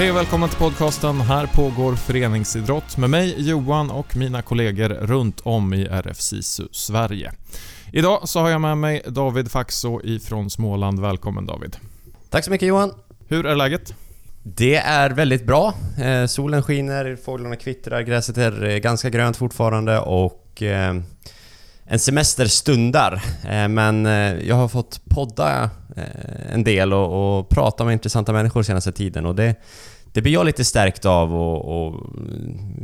Hej 0.00 0.10
och 0.10 0.16
välkommen 0.16 0.48
till 0.48 0.58
podcasten. 0.58 1.20
Här 1.20 1.46
pågår 1.46 1.94
föreningsidrott 1.94 2.96
med 2.96 3.10
mig 3.10 3.34
Johan 3.48 3.90
och 3.90 4.16
mina 4.16 4.42
kollegor 4.42 4.88
runt 4.88 5.40
om 5.40 5.74
i 5.74 5.86
RF 5.86 6.20
SISU 6.20 6.68
Sverige. 6.72 7.32
Idag 7.92 8.28
så 8.28 8.40
har 8.40 8.50
jag 8.50 8.60
med 8.60 8.78
mig 8.78 9.02
David 9.06 9.50
Faxå 9.50 10.00
ifrån 10.04 10.50
Småland. 10.50 11.00
Välkommen 11.00 11.46
David. 11.46 11.76
Tack 12.30 12.44
så 12.44 12.50
mycket 12.50 12.68
Johan. 12.68 12.92
Hur 13.28 13.46
är 13.46 13.56
läget? 13.56 13.94
Det 14.42 14.76
är 14.76 15.10
väldigt 15.10 15.46
bra. 15.46 15.74
Eh, 16.02 16.26
solen 16.26 16.62
skiner, 16.62 17.16
fåglarna 17.24 17.56
kvittrar, 17.56 18.00
gräset 18.00 18.38
är 18.38 18.64
eh, 18.64 18.76
ganska 18.76 19.10
grönt 19.10 19.36
fortfarande 19.36 19.98
och 19.98 20.62
eh, 20.62 20.96
en 21.84 21.98
semester 21.98 22.46
stundar. 22.46 23.22
Eh, 23.48 23.68
men 23.68 24.04
jag 24.46 24.56
har 24.56 24.68
fått 24.68 25.00
podda 25.04 25.70
en 26.52 26.64
del 26.64 26.92
och, 26.92 27.38
och, 27.38 27.48
prata 27.48 27.84
med 27.84 27.92
intressanta 27.92 28.32
människor 28.32 28.62
senaste 28.62 28.92
tiden 28.92 29.26
och 29.26 29.34
det, 29.34 29.54
det 30.12 30.22
blir 30.22 30.32
jag 30.32 30.46
lite 30.46 30.64
stärkt 30.64 31.04
av 31.04 31.34
och, 31.34 31.86
och 31.86 32.06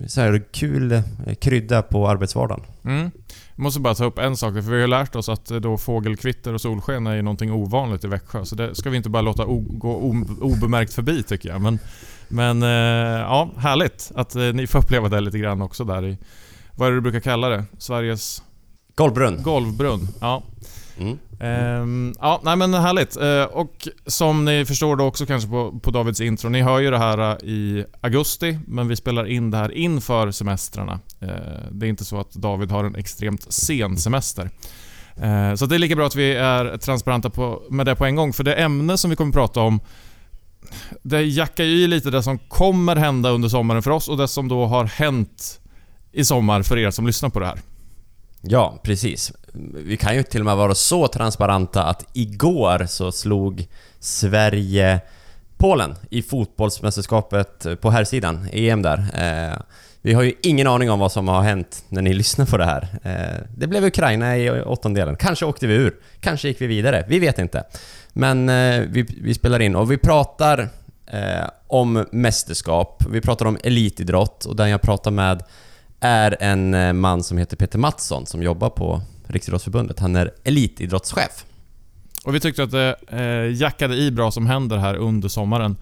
så 0.07 0.21
här 0.21 0.45
kul 0.53 1.03
krydda 1.41 1.83
på 1.83 2.09
arbetsvardagen. 2.09 2.65
Mm. 2.85 3.11
Jag 3.57 3.63
måste 3.63 3.81
bara 3.81 3.95
ta 3.95 4.05
upp 4.05 4.19
en 4.19 4.37
sak, 4.37 4.55
för 4.55 4.61
vi 4.61 4.81
har 4.81 4.89
lärt 4.89 5.17
oss 5.17 5.29
att 5.29 5.47
då 5.47 5.77
fågelkvitter 5.77 6.55
och 6.55 6.61
solsken 6.61 7.07
är 7.07 7.23
någonting 7.23 7.53
ovanligt 7.53 8.05
i 8.05 8.09
Växjö, 8.09 8.45
så 8.45 8.55
det 8.55 8.75
ska 8.75 8.91
vi 8.91 8.97
inte 8.97 9.09
bara 9.09 9.23
låta 9.23 9.45
gå 9.45 10.15
obemärkt 10.41 10.95
förbi 10.95 11.23
tycker 11.23 11.49
jag. 11.49 11.61
Men, 11.61 11.79
men 12.29 12.63
ja, 12.63 13.51
härligt 13.57 14.13
att 14.15 14.35
ni 14.35 14.67
får 14.67 14.79
uppleva 14.79 15.09
det 15.09 15.21
lite 15.21 15.39
grann 15.39 15.63
också 15.63 15.85
där 15.85 16.07
i, 16.07 16.19
vad 16.75 16.89
är 16.89 16.93
det 16.93 16.97
du 16.97 17.01
brukar 17.01 17.21
kalla 17.21 17.49
det? 17.49 17.65
Sveriges 17.79 18.43
Golvbrunn. 18.97 19.43
Golvbrunn, 19.43 20.09
ja. 20.21 20.43
Mm. 20.99 21.19
Ehm, 21.41 22.15
ja, 22.21 22.41
nej 22.45 22.57
men 22.57 22.75
härligt. 22.75 23.17
Ehm, 23.17 23.49
och 23.53 23.89
som 24.07 24.45
ni 24.45 24.65
förstår 24.65 24.97
då 24.97 25.05
också 25.05 25.27
kanske 25.27 25.51
på, 25.51 25.81
på 25.83 25.91
Davids 25.91 26.21
intro, 26.21 26.49
ni 26.49 26.63
hör 26.63 26.79
ju 26.79 26.91
det 26.91 26.99
här 26.99 27.19
eh, 27.19 27.49
i 27.49 27.85
augusti, 28.01 28.59
men 28.67 28.89
vi 28.89 28.97
spelar 28.97 29.27
in 29.27 29.51
det 29.51 29.57
här 29.57 29.73
inför 29.73 30.31
semestrarna. 30.31 31.01
Ehm, 31.21 31.31
det 31.71 31.87
är 31.87 31.91
inte 31.91 32.05
så 32.05 32.21
att 32.21 32.33
David 32.33 32.71
har 32.71 32.85
en 32.85 32.97
extremt 32.97 33.53
sen 33.53 33.97
semester. 33.97 34.51
Eh, 35.17 35.55
så 35.55 35.67
det 35.67 35.75
är 35.75 35.79
lika 35.79 35.97
bra 35.97 36.07
att 36.07 36.17
vi 36.17 36.35
är 36.35 36.77
transparenta 36.77 37.31
på, 37.31 37.63
med 37.71 37.87
det 37.87 37.95
på 37.95 38.05
en 38.05 38.17
gång, 38.17 38.33
för 38.33 38.45
det 38.45 38.55
ämne 38.55 38.99
som 38.99 39.11
vi 39.11 39.17
kommer 39.17 39.33
prata 39.33 39.61
om 39.61 39.81
det 41.03 41.23
jackar 41.23 41.65
ju 41.65 41.71
i 41.71 41.87
lite 41.87 42.11
det 42.11 42.23
som 42.23 42.39
kommer 42.39 42.97
hända 42.97 43.31
under 43.31 43.49
sommaren 43.49 43.83
för 43.83 43.91
oss 43.91 44.09
och 44.09 44.17
det 44.17 44.29
som 44.29 44.49
då 44.49 44.67
har 44.67 44.85
hänt 44.85 45.61
i 46.13 46.25
sommar 46.25 46.63
för 46.63 46.79
er 46.79 46.91
som 46.91 47.07
lyssnar 47.07 47.31
på 47.31 47.41
det 47.41 47.47
här. 47.47 47.59
Ja, 48.49 48.81
precis. 48.83 49.33
Vi 49.75 49.97
kan 49.97 50.17
ju 50.17 50.23
till 50.23 50.41
och 50.41 50.45
med 50.45 50.57
vara 50.57 50.75
så 50.75 51.09
transparenta 51.09 51.85
att 51.85 52.05
igår 52.13 52.87
så 52.87 53.13
slog 53.13 53.67
Sverige 54.01 55.01
Polen 55.57 55.95
i 56.11 56.23
fotbollsmästerskapet 56.23 57.67
på 57.81 57.91
här 57.91 58.05
sidan 58.05 58.49
EM 58.53 58.83
där. 58.83 58.99
Eh, 58.99 59.59
vi 60.03 60.13
har 60.13 60.23
ju 60.23 60.33
ingen 60.43 60.67
aning 60.67 60.91
om 60.91 60.99
vad 60.99 61.13
som 61.13 61.29
har 61.29 61.43
hänt 61.43 61.85
när 61.89 62.03
ni 62.03 62.15
lyssnar 62.15 62.47
på 62.47 62.57
det 62.57 62.65
här. 62.65 62.89
Eh, 63.03 63.45
det 63.57 63.67
blev 63.67 63.85
Ukraina 63.85 64.37
i 64.37 64.51
åttondelen. 64.51 65.17
Kanske 65.17 65.47
åkte 65.47 65.67
vi 65.67 65.75
ur. 65.75 65.97
Kanske 66.21 66.49
gick 66.49 66.61
vi 66.61 66.67
vidare. 66.67 67.05
Vi 67.09 67.19
vet 67.19 67.39
inte. 67.39 67.65
Men 68.13 68.49
eh, 68.49 68.81
vi, 68.89 69.07
vi 69.23 69.35
spelar 69.35 69.61
in 69.61 69.77
och 69.77 69.91
vi 69.91 69.99
pratar 69.99 70.69
eh, 71.07 71.47
om 71.67 72.07
mästerskap. 72.13 73.05
Vi 73.11 73.21
pratar 73.21 73.47
om 73.47 73.59
elitidrott 73.65 74.45
och 74.45 74.57
den 74.57 74.71
jag 74.71 74.83
pratar 74.83 75.11
med 75.11 75.43
är 76.01 76.37
en 76.41 76.75
eh, 76.75 76.93
man 76.93 77.23
som 77.23 77.39
heter 77.39 77.57
Peter 77.57 77.79
Mattsson 77.79 78.27
som 78.27 78.43
jobbar 78.43 78.71
på 78.71 79.03
Riksidrottsförbundet. 79.27 79.99
Han 79.99 80.17
är 80.17 80.31
elitidrottschef. 80.45 81.45
Och 82.25 82.35
vi 82.35 82.41
tyckte 82.41 82.63
att 82.63 82.71
det 82.71 82.97
eh, 83.09 83.61
jackade 83.61 83.97
i 83.97 84.11
bra 84.11 84.31
som 84.31 84.47
händer 84.47 84.77
här 84.77 84.95
under 84.95 85.29
sommaren. 85.29 85.77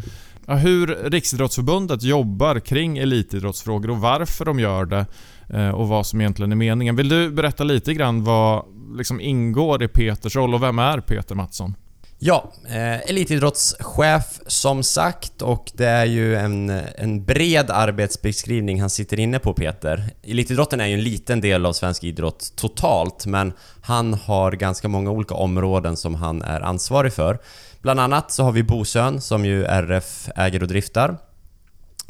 Ja, 0.46 0.54
hur 0.54 0.86
Riksidrottsförbundet 0.86 2.02
jobbar 2.02 2.60
kring 2.60 2.98
elitidrottsfrågor 2.98 3.90
och 3.90 3.98
varför 3.98 4.44
de 4.44 4.60
gör 4.60 4.84
det 4.84 5.06
eh, 5.48 5.70
och 5.70 5.88
vad 5.88 6.06
som 6.06 6.20
egentligen 6.20 6.52
är 6.52 6.56
meningen. 6.56 6.96
Vill 6.96 7.08
du 7.08 7.30
berätta 7.30 7.64
lite 7.64 7.94
grann 7.94 8.24
vad 8.24 8.64
liksom 8.96 9.20
ingår 9.20 9.82
i 9.82 9.88
Peters 9.88 10.36
roll 10.36 10.54
och 10.54 10.62
vem 10.62 10.78
är 10.78 11.00
Peter 11.00 11.34
Mattsson? 11.34 11.74
Ja, 12.26 12.52
eh, 12.68 13.10
elitidrottschef 13.10 14.40
som 14.46 14.82
sagt 14.82 15.42
och 15.42 15.70
det 15.74 15.86
är 15.86 16.04
ju 16.04 16.36
en, 16.36 16.70
en 16.96 17.24
bred 17.24 17.70
arbetsbeskrivning 17.70 18.80
han 18.80 18.90
sitter 18.90 19.20
inne 19.20 19.38
på 19.38 19.54
Peter. 19.54 20.10
Elitidrotten 20.22 20.80
är 20.80 20.86
ju 20.86 20.94
en 20.94 21.02
liten 21.02 21.40
del 21.40 21.66
av 21.66 21.72
svensk 21.72 22.04
idrott 22.04 22.52
totalt 22.56 23.26
men 23.26 23.52
han 23.82 24.14
har 24.14 24.52
ganska 24.52 24.88
många 24.88 25.10
olika 25.10 25.34
områden 25.34 25.96
som 25.96 26.14
han 26.14 26.42
är 26.42 26.60
ansvarig 26.60 27.12
för. 27.12 27.38
Bland 27.82 28.00
annat 28.00 28.32
så 28.32 28.42
har 28.42 28.52
vi 28.52 28.62
Bosön 28.62 29.20
som 29.20 29.44
ju 29.44 29.64
RF 29.64 30.28
äger 30.36 30.62
och 30.62 30.68
driftar. 30.68 31.16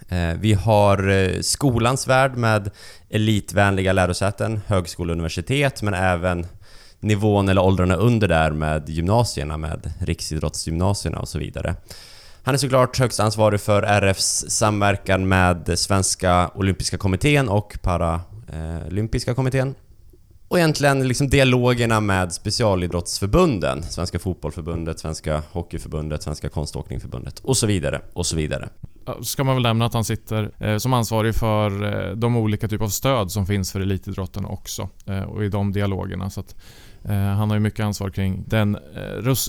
Eh, 0.08 0.34
vi 0.38 0.52
har 0.52 1.08
eh, 1.08 1.40
skolans 1.40 2.08
värld 2.08 2.36
med 2.36 2.70
elitvänliga 3.10 3.92
lärosäten, 3.92 4.60
högskola 4.66 5.10
och 5.10 5.14
universitet 5.14 5.82
men 5.82 5.94
även 5.94 6.46
nivån 7.04 7.48
eller 7.48 7.62
åldrarna 7.62 7.94
under 7.94 8.28
där 8.28 8.50
med 8.50 8.88
gymnasierna, 8.88 9.56
med 9.56 9.92
riksidrottsgymnasierna 10.00 11.18
och 11.18 11.28
så 11.28 11.38
vidare. 11.38 11.74
Han 12.42 12.54
är 12.54 12.58
såklart 12.58 12.98
högst 12.98 13.20
ansvarig 13.20 13.60
för 13.60 13.82
RFs 13.82 14.44
samverkan 14.48 15.28
med 15.28 15.78
Svenska 15.78 16.50
Olympiska 16.54 16.98
Kommittén 16.98 17.48
och 17.48 17.78
Paralympiska 17.82 19.34
Kommittén. 19.34 19.74
Och 20.48 20.58
egentligen 20.58 21.08
liksom 21.08 21.28
dialogerna 21.28 22.00
med 22.00 22.32
specialidrottsförbunden, 22.32 23.82
Svenska 23.82 24.18
Fotbollförbundet, 24.18 24.98
Svenska 24.98 25.42
Hockeyförbundet, 25.52 26.22
Svenska 26.22 26.48
Konståkningförbundet 26.48 27.38
och 27.38 27.56
så 27.56 27.66
vidare 27.66 28.00
och 28.12 28.26
så 28.26 28.36
vidare. 28.36 28.68
Ska 29.22 29.44
man 29.44 29.56
väl 29.56 29.62
nämna 29.62 29.86
att 29.86 29.94
han 29.94 30.04
sitter 30.04 30.50
eh, 30.58 30.76
som 30.76 30.92
ansvarig 30.92 31.34
för 31.34 31.84
eh, 31.84 32.16
de 32.16 32.36
olika 32.36 32.68
typer 32.68 32.84
av 32.84 32.88
stöd 32.88 33.30
som 33.30 33.46
finns 33.46 33.72
för 33.72 33.80
elitidrotten 33.80 34.44
också 34.44 34.88
eh, 35.06 35.22
och 35.22 35.44
i 35.44 35.48
de 35.48 35.72
dialogerna. 35.72 36.30
Så 36.30 36.40
att 36.40 36.56
Eh, 37.08 37.14
han 37.14 37.50
har 37.50 37.56
ju 37.56 37.60
mycket 37.60 37.84
ansvar 37.84 38.10
kring 38.10 38.44
den 38.46 38.74
eh, 38.74 39.00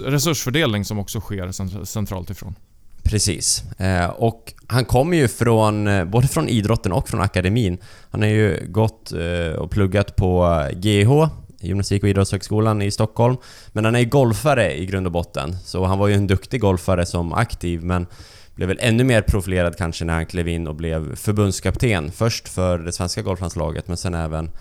resursfördelning 0.06 0.86
som 0.86 1.00
också 1.00 1.20
sker 1.20 1.86
centralt 1.86 2.30
ifrån. 2.30 2.56
Precis. 3.04 3.64
Eh, 3.80 4.10
och 4.10 4.54
han 4.68 4.86
kommer 4.86 5.18
ju 5.18 5.28
från, 5.28 6.10
både 6.12 6.28
från 6.28 6.50
idrotten 6.50 6.92
och 6.92 7.10
från 7.10 7.22
akademin. 7.22 7.78
Han 8.12 8.22
har 8.22 8.30
ju 8.30 8.68
gått 8.68 9.14
och 9.58 9.72
pluggat 9.72 10.16
på 10.16 10.62
GH, 10.74 11.28
Gymnastik 11.60 12.04
och 12.04 12.10
idrottshögskolan 12.10 12.82
i 12.82 12.92
Stockholm. 12.92 13.38
Men 13.68 13.86
han 13.86 13.96
är 13.96 14.00
ju 14.00 14.06
golfare 14.06 14.78
i 14.78 14.86
grund 14.86 15.06
och 15.06 15.12
botten, 15.12 15.58
så 15.64 15.86
han 15.86 16.00
var 16.00 16.08
ju 16.08 16.14
en 16.14 16.28
duktig 16.28 16.62
golfare 16.62 17.06
som 17.06 17.34
aktiv, 17.34 17.84
men 17.84 18.08
blev 18.56 18.68
väl 18.68 18.80
ännu 18.82 19.04
mer 19.04 19.22
profilerad 19.22 19.78
kanske 19.78 20.06
när 20.06 20.14
han 20.14 20.26
klev 20.26 20.48
in 20.48 20.68
och 20.68 20.76
blev 20.76 21.16
förbundskapten. 21.16 22.12
Först 22.12 22.48
för 22.48 22.78
det 22.78 22.92
svenska 22.92 23.22
golflandslaget, 23.22 23.88
men 23.88 23.98
sen 23.98 24.14
även 24.14 24.52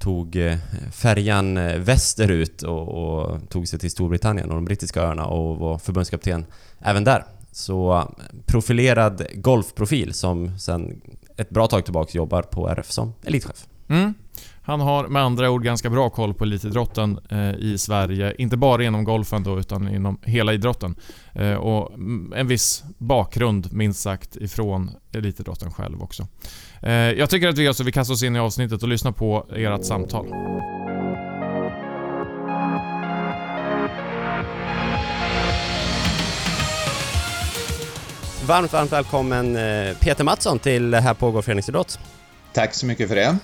tog 0.00 0.36
eh, 0.36 0.58
färjan 0.92 1.56
eh, 1.56 1.78
västerut 1.78 2.62
och, 2.62 2.88
och, 2.88 3.48
tog 3.48 3.68
sig 3.68 3.78
till 3.78 3.90
Storbritannien 3.90 4.48
och 4.48 4.54
de 4.54 4.64
brittiska 4.64 5.02
öarna 5.02 5.24
och 5.24 5.58
var 5.58 5.78
förbundskapten 5.78 6.46
även 6.80 7.04
där. 7.04 7.24
Så 7.52 7.92
eh, 7.92 8.06
profilerad 8.46 9.26
golfprofil 9.34 10.14
som 10.14 10.58
sen 10.58 11.00
ett 11.36 11.50
bra 11.50 11.66
tag 11.66 11.84
tillbaka 11.84 12.18
jobbar 12.18 12.42
på 12.42 12.68
RF 12.68 12.90
som 12.90 13.12
elitchef. 13.24 13.66
Mm. 13.88 14.14
Han 14.70 14.80
har 14.80 15.08
med 15.08 15.22
andra 15.22 15.50
ord 15.50 15.64
ganska 15.64 15.90
bra 15.90 16.10
koll 16.10 16.34
på 16.34 16.44
elitidrotten 16.44 17.18
eh, 17.30 17.54
i 17.54 17.78
Sverige. 17.78 18.34
Inte 18.38 18.56
bara 18.56 18.84
inom 18.84 19.04
golfen 19.04 19.42
då, 19.42 19.58
utan 19.58 19.88
inom 19.94 20.18
hela 20.22 20.52
idrotten. 20.52 20.94
Eh, 21.34 21.54
och 21.54 21.92
en 22.36 22.46
viss 22.46 22.84
bakgrund, 22.98 23.72
minst 23.72 24.00
sagt, 24.00 24.36
ifrån 24.36 24.90
elitidrotten 25.12 25.70
själv 25.70 26.02
också. 26.02 26.26
Eh, 26.82 26.92
jag 26.92 27.30
tycker 27.30 27.48
att 27.48 27.58
vi, 27.58 27.68
alltså, 27.68 27.84
vi 27.84 27.92
kastar 27.92 28.14
oss 28.14 28.22
in 28.22 28.36
i 28.36 28.38
avsnittet 28.38 28.82
och 28.82 28.88
lyssnar 28.88 29.12
på 29.12 29.46
ert 29.56 29.84
samtal. 29.84 30.26
Varmt, 38.46 38.72
varmt 38.72 38.92
välkommen 38.92 39.54
Peter 40.00 40.24
Mattsson 40.24 40.58
till 40.58 40.94
Här 40.94 41.14
pågår 41.14 41.42
föreningsidrott. 41.42 41.98
Tack 42.52 42.74
så 42.74 42.86
mycket 42.86 43.08
för 43.08 43.16
det. 43.16 43.38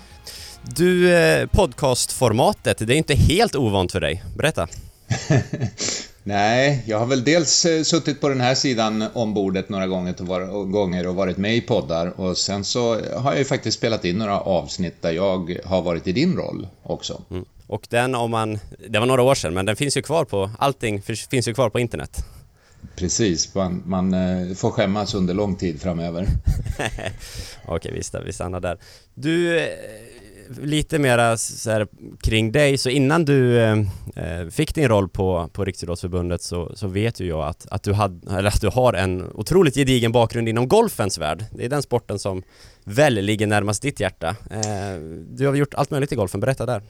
Du, 0.75 1.15
eh, 1.15 1.47
podcastformatet, 1.47 2.79
det 2.79 2.95
är 2.95 2.99
inte 2.99 3.15
helt 3.15 3.57
ovant 3.57 3.93
för 3.93 4.01
dig. 4.01 4.23
Berätta. 4.37 4.69
Nej, 6.23 6.85
jag 6.87 6.99
har 6.99 7.07
väl 7.07 7.25
dels 7.25 7.65
eh, 7.65 7.83
suttit 7.83 8.21
på 8.21 8.29
den 8.29 8.41
här 8.41 8.55
sidan 8.55 9.05
om 9.15 9.35
bordet 9.35 9.69
några 9.69 9.87
gånger 9.87 11.07
och 11.07 11.15
varit 11.15 11.37
med 11.37 11.57
i 11.57 11.61
poddar 11.61 12.21
och 12.21 12.39
sen 12.39 12.65
så 12.65 13.01
har 13.17 13.31
jag 13.31 13.39
ju 13.39 13.45
faktiskt 13.45 13.79
spelat 13.79 14.05
in 14.05 14.19
några 14.19 14.41
avsnitt 14.41 15.03
där 15.03 15.13
jag 15.13 15.59
har 15.65 15.83
varit 15.83 16.07
i 16.07 16.13
din 16.13 16.37
roll 16.37 16.69
också. 16.83 17.23
Mm. 17.31 17.45
Och 17.67 17.87
den 17.91 18.15
om 18.15 18.31
man, 18.31 18.59
det 18.89 18.99
var 18.99 19.07
några 19.07 19.23
år 19.23 19.35
sedan, 19.35 19.55
men 19.55 19.67
den 19.67 19.77
finns 19.77 19.97
ju 19.97 20.03
kvar 20.03 20.25
på, 20.25 20.51
allting 20.59 21.03
finns 21.03 21.49
ju 21.49 21.55
kvar 21.55 21.71
på 21.71 21.81
internet. 21.81 22.25
Precis, 22.97 23.55
man, 23.55 23.83
man 23.87 24.15
eh, 24.15 24.55
får 24.55 24.71
skämmas 24.71 25.15
under 25.15 25.35
lång 25.35 25.57
tid 25.57 25.81
framöver. 25.81 26.27
Okej, 27.67 27.93
visst, 27.93 28.15
vi 28.27 28.33
stannar 28.33 28.61
där. 28.61 28.79
Du, 29.15 29.69
lite 30.63 30.99
mera 30.99 31.37
så 31.37 31.71
här, 31.71 31.87
kring 32.21 32.53
dig, 32.53 32.79
så 32.79 32.89
innan 32.89 33.25
du 33.25 33.61
eh, 33.61 33.79
eh, 34.17 34.49
fick 34.51 34.75
din 34.75 34.89
roll 34.89 35.09
på, 35.09 35.51
på 35.53 35.65
Riksidrottsförbundet 35.65 36.43
så, 36.43 36.73
så 36.75 36.87
vet 36.87 37.21
ju 37.21 37.27
jag 37.27 37.49
att, 37.49 37.67
att, 37.71 37.83
du 37.83 37.93
had, 37.93 38.25
eller 38.31 38.49
att 38.49 38.61
du 38.61 38.69
har 38.69 38.93
en 38.93 39.25
otroligt 39.35 39.75
gedigen 39.75 40.13
bakgrund 40.13 40.49
inom 40.49 40.69
golfens 40.69 41.19
värld. 41.19 41.45
Det 41.51 41.65
är 41.65 41.69
den 41.69 41.83
sporten 41.83 42.19
som 42.19 42.43
väl 42.85 43.15
ligger 43.15 43.47
närmast 43.47 43.83
ditt 43.83 44.01
hjärta. 44.01 44.29
Eh, 44.51 45.01
du 45.29 45.47
har 45.47 45.55
gjort 45.55 45.75
allt 45.75 45.91
möjligt 45.91 46.13
i 46.13 46.17
golfen, 46.17 46.41
berätta 46.41 46.67
där. 46.67 46.83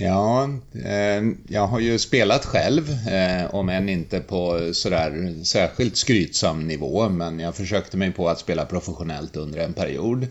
Ja, 0.00 0.50
eh, 0.84 1.22
jag 1.48 1.66
har 1.66 1.80
ju 1.80 1.98
spelat 1.98 2.44
själv, 2.44 2.90
eh, 3.08 3.54
om 3.54 3.68
än 3.68 3.88
inte 3.88 4.20
på 4.20 4.70
sådär 4.72 5.44
särskilt 5.44 5.96
skrytsam 5.96 6.68
nivå, 6.68 7.08
men 7.08 7.40
jag 7.40 7.54
försökte 7.54 7.96
mig 7.96 8.12
på 8.12 8.28
att 8.28 8.38
spela 8.38 8.64
professionellt 8.64 9.36
under 9.36 9.58
en 9.58 9.72
period. 9.72 10.26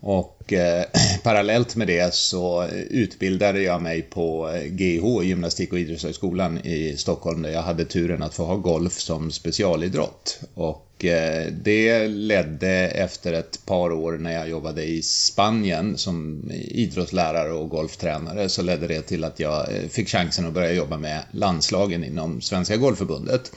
Och 0.00 0.52
eh, 0.52 0.84
parallellt 1.22 1.76
med 1.76 1.86
det 1.86 2.14
så 2.14 2.66
utbildade 2.90 3.62
jag 3.62 3.82
mig 3.82 4.02
på 4.02 4.50
eh, 4.50 4.62
GH, 4.62 5.24
Gymnastik 5.24 5.72
och 5.72 5.78
idrottshögskolan 5.78 6.58
i 6.58 6.96
Stockholm, 6.96 7.42
där 7.42 7.50
jag 7.50 7.62
hade 7.62 7.84
turen 7.84 8.22
att 8.22 8.34
få 8.34 8.44
ha 8.44 8.56
golf 8.56 9.00
som 9.00 9.30
specialidrott. 9.30 10.40
Och 10.54 10.84
Eh, 11.04 11.52
det 11.52 12.08
ledde 12.08 12.70
efter 12.88 13.32
ett 13.32 13.66
par 13.66 13.92
år 13.92 14.18
när 14.18 14.32
jag 14.32 14.48
jobbade 14.48 14.84
i 14.84 15.02
Spanien 15.02 15.98
som 15.98 16.42
idrottslärare 16.52 17.52
och 17.52 17.68
golftränare 17.68 18.48
så 18.48 18.62
ledde 18.62 18.86
det 18.86 19.02
till 19.02 19.24
att 19.24 19.40
jag 19.40 19.76
eh, 19.76 19.88
fick 19.88 20.08
chansen 20.08 20.46
att 20.46 20.52
börja 20.52 20.72
jobba 20.72 20.96
med 20.96 21.22
landslagen 21.30 22.04
inom 22.04 22.40
Svenska 22.40 22.76
Golfförbundet. 22.76 23.52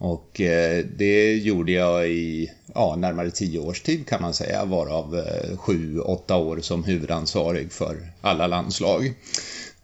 Och 0.00 0.40
eh, 0.40 0.84
det 0.96 1.34
gjorde 1.34 1.72
jag 1.72 2.08
i 2.08 2.50
ja, 2.74 2.96
närmare 2.96 3.30
tio 3.30 3.58
års 3.58 3.82
tid 3.82 4.06
kan 4.06 4.22
man 4.22 4.34
säga, 4.34 4.64
varav 4.64 5.18
eh, 5.18 5.56
sju, 5.56 6.00
åtta 6.00 6.36
år 6.36 6.60
som 6.60 6.84
huvudansvarig 6.84 7.72
för 7.72 8.12
alla 8.20 8.46
landslag. 8.46 9.14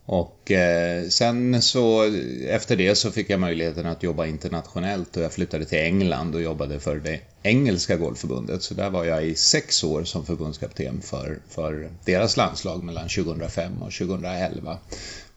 Och 0.06 0.50
eh, 0.50 1.08
sen 1.08 1.62
så 1.62 2.12
efter 2.48 2.76
det 2.76 2.94
så 2.94 3.10
fick 3.10 3.30
jag 3.30 3.40
möjligheten 3.40 3.86
att 3.86 4.02
jobba 4.02 4.26
internationellt 4.26 5.16
och 5.16 5.22
jag 5.22 5.32
flyttade 5.32 5.64
till 5.64 5.78
England 5.78 6.34
och 6.34 6.42
jobbade 6.42 6.80
för 6.80 6.96
det 6.96 7.20
engelska 7.42 7.96
golfförbundet. 7.96 8.62
Så 8.62 8.74
där 8.74 8.90
var 8.90 9.04
jag 9.04 9.26
i 9.26 9.34
sex 9.34 9.84
år 9.84 10.04
som 10.04 10.26
förbundskapten 10.26 11.00
för, 11.00 11.38
för 11.48 11.90
deras 12.04 12.36
landslag 12.36 12.84
mellan 12.84 13.08
2005 13.08 13.82
och 13.82 13.92
2011. 13.92 14.78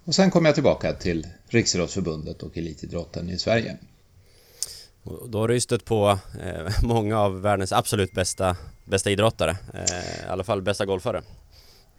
Och 0.06 0.16
sen 0.16 0.32
kom 0.32 0.46
jag 0.46 0.54
tillbaka 0.54 0.94
till 0.94 1.28
Riksidrottsförbundet 1.48 2.44
och 2.44 2.58
elitidrotten 2.58 3.30
i 3.30 3.38
Sverige 3.38 3.78
då 5.28 5.40
har 5.40 5.48
du 5.48 5.54
ju 5.54 5.60
stött 5.60 5.86
på 5.86 6.20
eh, 6.44 6.74
många 6.84 7.20
av 7.20 7.42
världens 7.42 7.72
absolut 7.72 8.12
bästa, 8.12 8.56
bästa 8.86 9.12
idrottare, 9.12 9.58
eh, 9.74 10.28
i 10.28 10.30
alla 10.30 10.44
fall 10.44 10.62
bästa 10.62 10.86
golfare. 10.86 11.22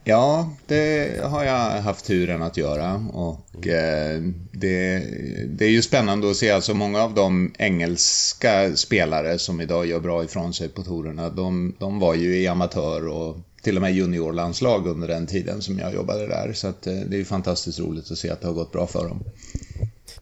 Ja, 0.05 0.51
det 0.67 1.25
har 1.25 1.45
jag 1.45 1.83
haft 1.83 2.07
turen 2.07 2.43
att 2.43 2.57
göra 2.57 2.95
och 3.13 3.67
eh, 3.67 4.21
det, 4.53 5.05
det, 5.47 5.65
är 5.65 5.71
ju 5.71 5.83
spännande 5.83 6.31
att 6.31 6.37
se 6.37 6.51
alltså 6.51 6.75
många 6.75 7.03
av 7.03 7.15
de 7.15 7.53
engelska 7.59 8.77
spelare 8.77 9.39
som 9.39 9.61
idag 9.61 9.87
gör 9.87 10.01
bra 10.01 10.25
ifrån 10.25 10.55
sig 10.55 10.69
på 10.69 10.83
tourerna, 10.83 11.31
de, 11.31 11.75
de 11.79 11.99
var 11.99 12.15
ju 12.15 12.37
i 12.37 12.47
amatör 12.47 13.09
och 13.09 13.37
till 13.63 13.77
och 13.77 13.83
med 13.83 13.95
juniorlandslag 13.95 14.87
under 14.87 15.09
den 15.09 15.27
tiden 15.27 15.63
som 15.63 15.79
jag 15.79 15.95
jobbade 15.95 16.27
där. 16.27 16.53
Så 16.53 16.69
att, 16.69 16.87
eh, 16.87 16.95
det 16.95 17.17
är 17.17 17.19
ju 17.19 17.25
fantastiskt 17.25 17.81
roligt 17.81 18.11
att 18.11 18.19
se 18.19 18.31
att 18.31 18.41
det 18.41 18.47
har 18.47 18.55
gått 18.55 18.73
bra 18.73 18.87
för 18.87 19.09
dem. 19.09 19.25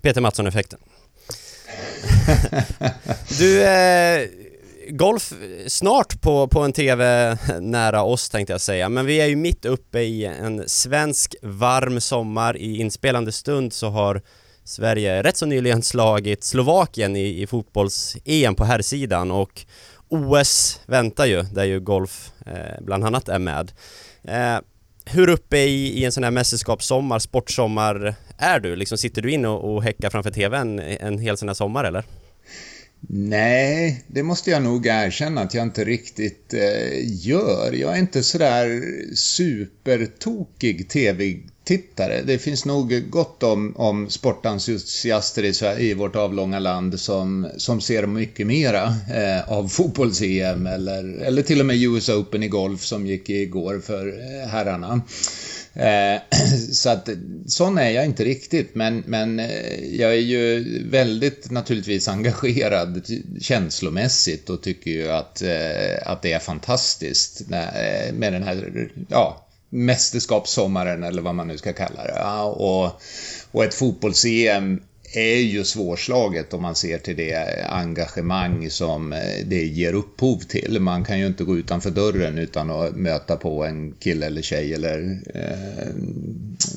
Peter 0.00 0.20
Mattsson-effekten. 0.20 0.79
du, 3.38 3.62
eh, 3.62 4.28
golf 4.88 5.32
snart 5.66 6.20
på, 6.20 6.48
på 6.48 6.60
en 6.60 6.72
TV 6.72 7.36
nära 7.60 8.02
oss 8.02 8.28
tänkte 8.28 8.52
jag 8.52 8.60
säga, 8.60 8.88
men 8.88 9.06
vi 9.06 9.20
är 9.20 9.26
ju 9.26 9.36
mitt 9.36 9.64
uppe 9.64 10.00
i 10.00 10.25
en 10.25 10.69
svensk 10.69 11.34
varm 11.42 12.00
sommar. 12.00 12.56
I 12.56 12.80
inspelande 12.80 13.32
stund 13.32 13.72
så 13.72 13.88
har 13.88 14.22
Sverige 14.64 15.22
rätt 15.22 15.36
så 15.36 15.46
nyligen 15.46 15.82
slagit 15.82 16.44
Slovakien 16.44 17.16
i, 17.16 17.42
i 17.42 17.46
fotbolls-EM 17.46 18.54
på 18.54 18.64
herrsidan 18.64 19.30
och 19.30 19.66
OS 20.08 20.80
väntar 20.86 21.26
ju, 21.26 21.42
där 21.42 21.64
ju 21.64 21.80
golf 21.80 22.32
eh, 22.46 22.80
bland 22.80 23.04
annat 23.04 23.28
är 23.28 23.38
med. 23.38 23.72
Eh, 24.25 24.58
hur 25.10 25.28
uppe 25.28 25.58
i, 25.58 26.00
i 26.00 26.05
en 26.05 26.12
sån 26.12 26.25
här 26.25 26.31
mästerskapssommar, 26.31 27.19
sportsommar 27.19 28.14
är 28.38 28.60
du? 28.60 28.76
Liksom 28.76 28.99
sitter 28.99 29.22
du 29.22 29.31
in 29.31 29.44
och, 29.44 29.75
och 29.75 29.82
häckar 29.82 30.10
framför 30.10 30.31
TVn 30.31 30.78
en 30.78 31.19
hel 31.19 31.37
sån 31.37 31.49
här 31.49 31.55
sommar 31.55 31.84
eller? 31.84 32.05
Nej, 33.00 34.05
det 34.06 34.23
måste 34.23 34.50
jag 34.50 34.62
nog 34.62 34.87
erkänna 34.87 35.41
att 35.41 35.55
jag 35.55 35.62
inte 35.62 35.85
riktigt 35.85 36.55
eh, 36.55 37.27
gör. 37.27 37.73
Jag 37.73 37.95
är 37.97 37.99
inte 37.99 38.23
sådär 38.23 38.83
supertokig 39.15 40.89
tv-tittare. 40.89 42.23
Det 42.23 42.39
finns 42.39 42.65
nog 42.65 43.11
gott 43.11 43.43
om, 43.43 43.77
om 43.77 44.11
sportentusiaster 44.11 45.43
i, 45.43 45.89
i 45.91 45.95
vårt 45.95 46.17
avlånga 46.17 46.59
land 46.59 47.00
som, 47.00 47.49
som 47.56 47.81
ser 47.81 48.06
mycket 48.06 48.47
mera 48.47 48.85
eh, 49.15 49.53
av 49.53 49.69
fotbolls-EM 49.69 50.67
eller, 50.67 51.19
eller 51.19 51.43
till 51.43 51.61
och 51.61 51.67
med 51.67 51.83
US 51.83 52.09
Open 52.09 52.43
i 52.43 52.49
golf 52.49 52.85
som 52.85 53.06
gick 53.06 53.31
igår 53.31 53.81
för 53.81 54.09
eh, 54.09 54.49
herrarna. 54.49 55.03
Eh, 55.78 56.20
så 56.72 56.90
att 56.90 57.08
sån 57.46 57.78
är 57.78 57.90
jag 57.90 58.04
inte 58.04 58.25
riktigt, 58.25 58.75
men, 58.75 59.04
men 59.06 59.40
eh, 59.40 59.84
jag 59.84 60.10
är 60.12 60.20
ju 60.20 60.64
väldigt 60.90 61.50
naturligtvis 61.50 62.08
engagerad 62.08 63.02
känslomässigt 63.40 64.50
och 64.50 64.62
tycker 64.62 64.90
ju 64.90 65.10
att, 65.10 65.42
eh, 65.42 66.10
att 66.10 66.22
det 66.22 66.32
är 66.32 66.38
fantastiskt 66.38 67.48
med 68.12 68.32
den 68.32 68.42
här, 68.42 68.88
ja, 69.08 69.46
mästerskapssommaren 69.69 71.02
eller 71.02 71.22
vad 71.22 71.34
man 71.34 71.48
nu 71.48 71.58
ska 71.58 71.72
kalla 71.72 72.04
det. 72.04 72.42
och, 72.42 73.00
och 73.52 73.64
ett 73.64 73.75
fotbolls-EM 73.75 74.80
är 75.12 75.37
ju 75.37 75.64
svårslaget 75.64 76.55
om 76.55 76.62
man 76.62 76.75
ser 76.75 76.99
till 76.99 77.16
det 77.16 77.64
engagemang 77.69 78.70
som 78.70 79.12
eh, 79.12 79.46
det 79.46 79.64
ger 79.64 79.93
upphov 79.93 80.38
till. 80.38 80.81
Man 80.81 81.05
kan 81.05 81.19
ju 81.19 81.26
inte 81.26 81.44
gå 81.44 81.56
utanför 81.56 81.90
dörren 81.90 82.38
utan 82.38 82.70
att 82.70 82.96
möta 82.96 83.37
på 83.37 83.64
en 83.64 83.93
kille 83.93 84.26
eller 84.26 84.43
tjej 84.43 84.75
eller 84.75 85.20
eh, 85.34 85.94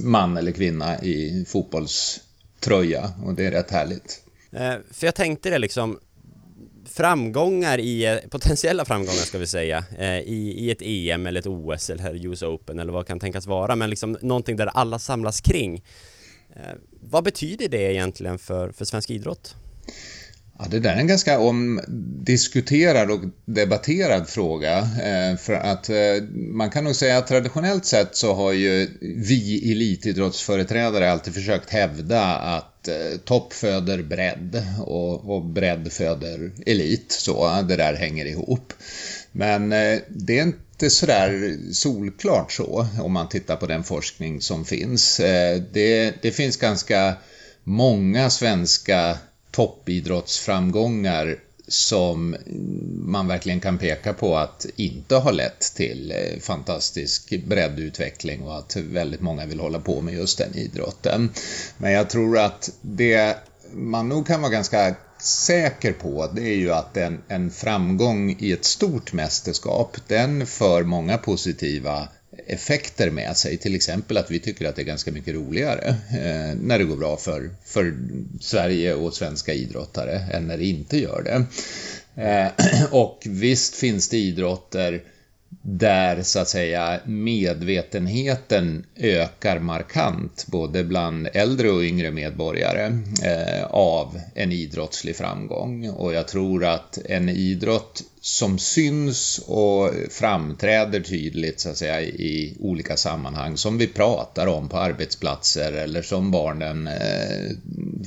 man 0.03 0.37
eller 0.37 0.51
kvinna 0.51 1.03
i 1.03 1.45
fotbollströja 1.47 3.11
och 3.25 3.33
det 3.33 3.45
är 3.45 3.51
rätt 3.51 3.71
härligt. 3.71 4.23
Eh, 4.51 4.73
för 4.91 5.07
jag 5.07 5.15
tänkte 5.15 5.49
det 5.49 5.59
liksom 5.59 5.99
framgångar 6.85 7.77
i, 7.77 8.05
eh, 8.05 8.29
potentiella 8.29 8.85
framgångar 8.85 9.11
ska 9.13 9.37
vi 9.37 9.47
säga, 9.47 9.83
eh, 9.97 10.19
i, 10.19 10.55
i 10.57 10.71
ett 10.71 10.81
EM 10.81 11.25
eller 11.25 11.39
ett 11.39 11.47
OS 11.47 11.89
eller 11.89 12.25
US 12.25 12.43
Open 12.43 12.79
eller 12.79 12.93
vad 12.93 13.05
det 13.05 13.07
kan 13.07 13.19
tänkas 13.19 13.47
vara, 13.47 13.75
men 13.75 13.89
liksom 13.89 14.17
någonting 14.21 14.57
där 14.57 14.67
alla 14.67 14.99
samlas 14.99 15.41
kring. 15.41 15.83
Eh, 16.55 16.75
vad 17.01 17.23
betyder 17.23 17.69
det 17.69 17.93
egentligen 17.93 18.39
för, 18.39 18.71
för 18.71 18.85
svensk 18.85 19.09
idrott? 19.09 19.55
Ja, 20.59 20.67
det 20.69 20.79
där 20.79 20.93
är 20.93 20.99
en 20.99 21.07
ganska 21.07 21.39
omdiskuterad 21.39 23.11
och 23.11 23.21
debatterad 23.45 24.29
fråga. 24.29 24.77
Eh, 24.79 25.37
för 25.37 25.53
att 25.53 25.89
eh, 25.89 26.23
man 26.33 26.69
kan 26.69 26.83
nog 26.83 26.95
säga 26.95 27.17
att 27.17 27.27
traditionellt 27.27 27.85
sett 27.85 28.15
så 28.15 28.33
har 28.33 28.51
ju 28.51 28.89
vi 29.01 29.71
elitidrottsföreträdare 29.71 31.11
alltid 31.11 31.33
försökt 31.33 31.69
hävda 31.69 32.35
att 32.35 32.87
eh, 32.87 33.17
topp 33.25 33.53
föder 33.53 34.03
bredd 34.03 34.63
och, 34.79 35.35
och 35.35 35.45
bredd 35.45 35.91
föder 35.91 36.51
elit. 36.65 37.11
Så 37.11 37.45
eh, 37.47 37.61
det 37.61 37.75
där 37.75 37.93
hänger 37.93 38.25
ihop. 38.25 38.73
Men 39.31 39.71
eh, 39.71 39.99
det 40.09 40.39
är 40.39 40.43
inte 40.83 40.95
sådär 40.95 41.57
solklart 41.71 42.51
så 42.51 42.87
om 43.01 43.11
man 43.11 43.29
tittar 43.29 43.55
på 43.55 43.65
den 43.67 43.83
forskning 43.83 44.41
som 44.41 44.65
finns. 44.65 45.19
Eh, 45.19 45.61
det, 45.73 46.13
det 46.21 46.31
finns 46.31 46.57
ganska 46.57 47.13
många 47.63 48.29
svenska 48.29 49.17
toppidrottsframgångar 49.51 51.39
som 51.67 52.35
man 53.05 53.27
verkligen 53.27 53.59
kan 53.59 53.77
peka 53.77 54.13
på 54.13 54.37
att 54.37 54.65
inte 54.75 55.15
har 55.15 55.31
lett 55.31 55.59
till 55.75 56.11
eh, 56.11 56.39
fantastisk 56.39 57.43
breddutveckling 57.47 58.41
och 58.41 58.57
att 58.57 58.75
väldigt 58.75 59.21
många 59.21 59.45
vill 59.45 59.59
hålla 59.59 59.79
på 59.79 60.01
med 60.01 60.13
just 60.13 60.37
den 60.37 60.55
idrotten. 60.55 61.29
Men 61.77 61.91
jag 61.91 62.09
tror 62.09 62.37
att 62.37 62.71
det 62.81 63.37
man 63.73 64.09
nog 64.09 64.27
kan 64.27 64.41
vara 64.41 64.51
ganska 64.51 64.95
säker 65.21 65.93
på 65.93 66.31
det 66.35 66.41
är 66.41 66.55
ju 66.55 66.71
att 66.71 66.97
en, 66.97 67.21
en 67.27 67.51
framgång 67.51 68.35
i 68.39 68.51
ett 68.51 68.65
stort 68.65 69.13
mästerskap 69.13 69.97
den 70.07 70.47
för 70.47 70.83
många 70.83 71.17
positiva 71.17 72.07
effekter 72.47 73.11
med 73.11 73.37
sig. 73.37 73.57
Till 73.57 73.75
exempel 73.75 74.17
att 74.17 74.31
vi 74.31 74.39
tycker 74.39 74.69
att 74.69 74.75
det 74.75 74.81
är 74.81 74.85
ganska 74.85 75.11
mycket 75.11 75.35
roligare 75.35 75.87
eh, 75.89 76.57
när 76.61 76.77
det 76.77 76.83
går 76.83 76.97
bra 76.97 77.17
för, 77.17 77.49
för 77.65 77.93
Sverige 78.41 78.93
och 78.93 79.13
svenska 79.13 79.53
idrottare 79.53 80.19
än 80.33 80.47
när 80.47 80.57
det 80.57 80.65
inte 80.65 80.97
gör 80.97 81.23
det. 81.23 81.45
Eh, 82.21 82.47
och 82.91 83.23
visst 83.25 83.75
finns 83.75 84.09
det 84.09 84.17
idrotter 84.17 85.03
där 85.61 86.23
så 86.23 86.39
att 86.39 86.49
säga 86.49 86.99
medvetenheten 87.05 88.85
ökar 88.95 89.59
markant 89.59 90.45
både 90.47 90.83
bland 90.83 91.27
äldre 91.33 91.71
och 91.71 91.83
yngre 91.83 92.11
medborgare 92.11 92.97
eh, 93.23 93.63
av 93.69 94.19
en 94.35 94.51
idrottslig 94.51 95.15
framgång. 95.15 95.89
Och 95.89 96.13
jag 96.13 96.27
tror 96.27 96.65
att 96.65 96.97
en 97.05 97.29
idrott 97.29 98.03
som 98.21 98.59
syns 98.59 99.41
och 99.47 99.91
framträder 100.09 100.99
tydligt 100.99 101.59
så 101.59 101.69
att 101.69 101.77
säga 101.77 102.01
i 102.01 102.57
olika 102.59 102.97
sammanhang 102.97 103.57
som 103.57 103.77
vi 103.77 103.87
pratar 103.87 104.47
om 104.47 104.69
på 104.69 104.77
arbetsplatser 104.77 105.71
eller 105.71 106.01
som 106.01 106.31
barnen 106.31 106.87
eh, 106.87 107.51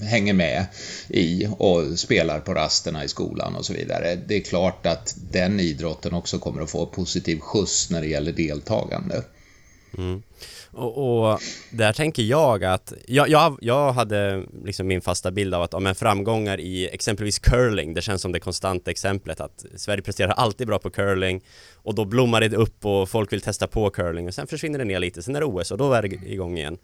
hänger 0.03 0.33
med 0.35 0.67
i 1.09 1.49
och 1.59 1.99
spelar 1.99 2.41
på 2.41 2.55
rasterna 2.55 3.05
i 3.05 3.09
skolan 3.09 3.57
och 3.57 3.67
så 3.67 3.73
vidare. 3.73 4.19
Det 4.27 4.37
är 4.37 4.41
klart 4.41 4.87
att 4.87 5.17
den 5.31 5.61
idrotten 5.61 6.15
också 6.15 6.39
kommer 6.39 6.63
att 6.63 6.71
få 6.71 6.87
positiv 6.87 7.39
skjuts 7.45 7.91
när 7.91 8.01
det 8.01 8.07
gäller 8.07 8.33
deltagande. 8.33 9.25
Mm. 9.99 10.23
Och, 10.77 11.31
och, 11.33 11.41
där 11.71 11.93
tänker 11.93 12.23
jag 12.23 12.65
att, 12.65 12.93
jag, 13.07 13.29
jag, 13.29 13.59
jag 13.61 13.93
hade 13.93 14.43
liksom 14.65 14.87
min 14.87 15.01
fasta 15.01 15.31
bild 15.31 15.55
av 15.55 15.63
att 15.63 15.75
om 15.75 15.87
en 15.87 15.95
framgångar 15.95 16.61
i 16.61 16.89
exempelvis 16.89 17.39
curling, 17.39 17.95
det 17.95 18.03
känns 18.03 18.23
som 18.23 18.33
det 18.33 18.41
konstanta 18.41 18.91
exemplet 18.91 19.41
att 19.41 19.65
Sverige 19.77 20.03
presterar 20.03 20.33
alltid 20.33 20.67
bra 20.67 20.79
på 20.79 20.91
curling 20.91 21.41
och 21.75 21.95
då 21.95 22.05
blommar 22.05 22.41
det 22.41 22.57
upp 22.57 22.85
och 22.85 23.09
folk 23.09 23.33
vill 23.33 23.41
testa 23.41 23.67
på 23.67 23.91
curling 23.91 24.29
och 24.29 24.35
sen 24.35 24.47
försvinner 24.47 24.79
det 24.79 24.85
ner 24.85 24.99
lite, 24.99 25.23
sen 25.23 25.37
är 25.37 25.41
det 25.41 25.47
OS 25.47 25.71
och 25.71 25.79
då 25.79 25.93
är 25.93 26.03
det 26.03 26.09
igång 26.09 26.59
igen. 26.59 26.79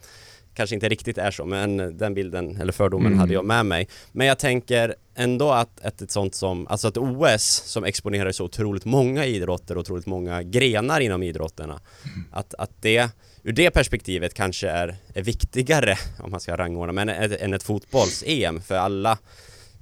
Kanske 0.54 0.74
inte 0.74 0.88
riktigt 0.88 1.18
är 1.18 1.30
så, 1.30 1.44
men 1.44 1.98
den 1.98 2.14
bilden, 2.14 2.56
eller 2.60 2.72
fördomen 2.72 3.06
mm. 3.06 3.18
hade 3.18 3.32
jag 3.32 3.44
med 3.44 3.66
mig. 3.66 3.88
Men 4.12 4.26
jag 4.26 4.38
tänker 4.38 4.94
ändå 5.14 5.50
att 5.50 5.80
ett, 5.80 6.02
ett 6.02 6.10
sånt 6.10 6.34
som, 6.34 6.66
alltså 6.66 6.88
ett 6.88 6.96
OS 6.96 7.62
som 7.66 7.84
exponerar 7.84 8.32
så 8.32 8.44
otroligt 8.44 8.84
många 8.84 9.26
idrotter 9.26 9.74
och 9.74 9.80
otroligt 9.80 10.06
många 10.06 10.42
grenar 10.42 11.00
inom 11.00 11.22
idrotterna, 11.22 11.80
mm. 12.04 12.24
att, 12.32 12.54
att 12.54 12.70
det 12.80 13.10
ur 13.42 13.52
det 13.52 13.70
perspektivet 13.70 14.34
kanske 14.34 14.68
är, 14.68 14.96
är 15.14 15.22
viktigare, 15.22 15.96
om 16.18 16.30
man 16.30 16.40
ska 16.40 16.56
rangordna, 16.56 16.92
men 16.92 17.08
än 17.08 17.54
ett 17.54 17.62
fotbolls-EM 17.62 18.60
för 18.60 18.74
alla 18.74 19.18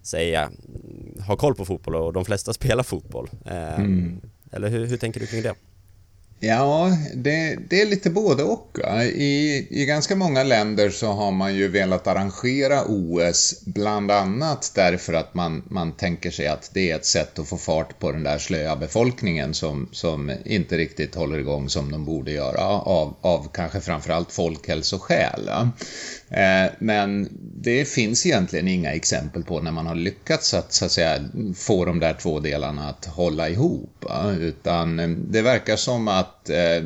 säga 0.02 0.50
har 1.26 1.37
koll 1.37 1.54
på 1.54 1.64
fotboll 1.64 1.94
och 1.94 2.12
de 2.12 2.25
flesta 2.25 2.52
spelar 2.52 2.82
fotboll. 2.82 3.30
Eh, 3.46 3.80
mm. 3.80 4.20
Eller 4.52 4.68
hur, 4.68 4.87
hur 4.87 4.96
tänker 4.96 5.20
du 5.20 5.26
kring 5.26 5.42
det? 5.42 5.54
Ja, 6.40 6.97
det, 7.14 7.59
det, 7.71 7.80
är 7.80 7.87
lite 7.87 8.11
både 8.11 8.42
och. 8.42 8.78
I, 9.14 9.66
I 9.71 9.85
ganska 9.87 10.16
många 10.16 10.42
länder 10.42 10.90
så 10.90 11.07
har 11.07 11.33
man 11.33 11.54
ju 11.54 11.68
velat 11.68 12.07
arrangera 12.07 12.85
OS 12.87 13.62
bland 13.64 14.11
annat 14.11 14.73
därför 14.75 15.12
att 15.12 15.35
man, 15.35 15.62
man 15.68 15.92
tänker 15.92 16.30
sig 16.30 16.47
att 16.47 16.71
det 16.75 16.90
är 16.90 16.97
ett 16.97 17.04
sätt 17.04 17.38
att 17.38 17.49
få 17.49 17.57
fart 17.57 17.99
på 17.99 18.12
den 18.12 18.23
där 18.23 18.38
slöa 18.38 18.76
befolkningen 18.76 19.54
som, 19.54 19.88
som 19.92 20.33
inte 20.45 20.76
riktigt 20.76 21.14
håller 21.14 21.38
igång 21.38 21.68
som 21.68 21.92
de 21.92 22.04
borde 22.04 22.30
göra 22.33 22.64
av, 22.68 23.14
av 23.21 23.49
kanske 23.52 23.80
framförallt 23.80 24.33
folkhälsoskäl. 24.33 25.50
Eh, 26.30 26.70
men 26.78 27.28
det 27.62 27.85
finns 27.85 28.26
egentligen 28.26 28.68
inga 28.68 28.92
exempel 28.92 29.42
på 29.42 29.61
när 29.61 29.73
man 29.73 29.87
har 29.87 29.94
lyckats 29.94 30.54
att, 30.54 30.73
så 30.73 30.85
att 30.85 30.92
säga, 30.92 31.25
få 31.56 31.85
de 31.85 32.00
där 32.00 32.14
två 32.14 32.40
delarna 32.40 32.88
att 32.88 33.04
hålla 33.04 33.49
ihop. 33.49 34.04
Utan 34.38 35.00
eh, 35.00 35.08
det 35.08 35.42
verkar 35.42 35.76
som 35.76 36.08
att 36.08 36.50
eh, 36.50 36.82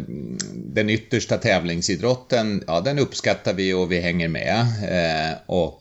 den 0.55 0.91
yttersta 0.91 1.39
tävlingsidrotten, 1.39 2.65
ja 2.67 2.81
den 2.81 2.99
uppskattar 2.99 3.55
vi 3.55 3.73
och 3.73 3.93
vi 3.93 4.01
hänger 4.01 4.29
med. 4.29 4.67
Och 5.47 5.79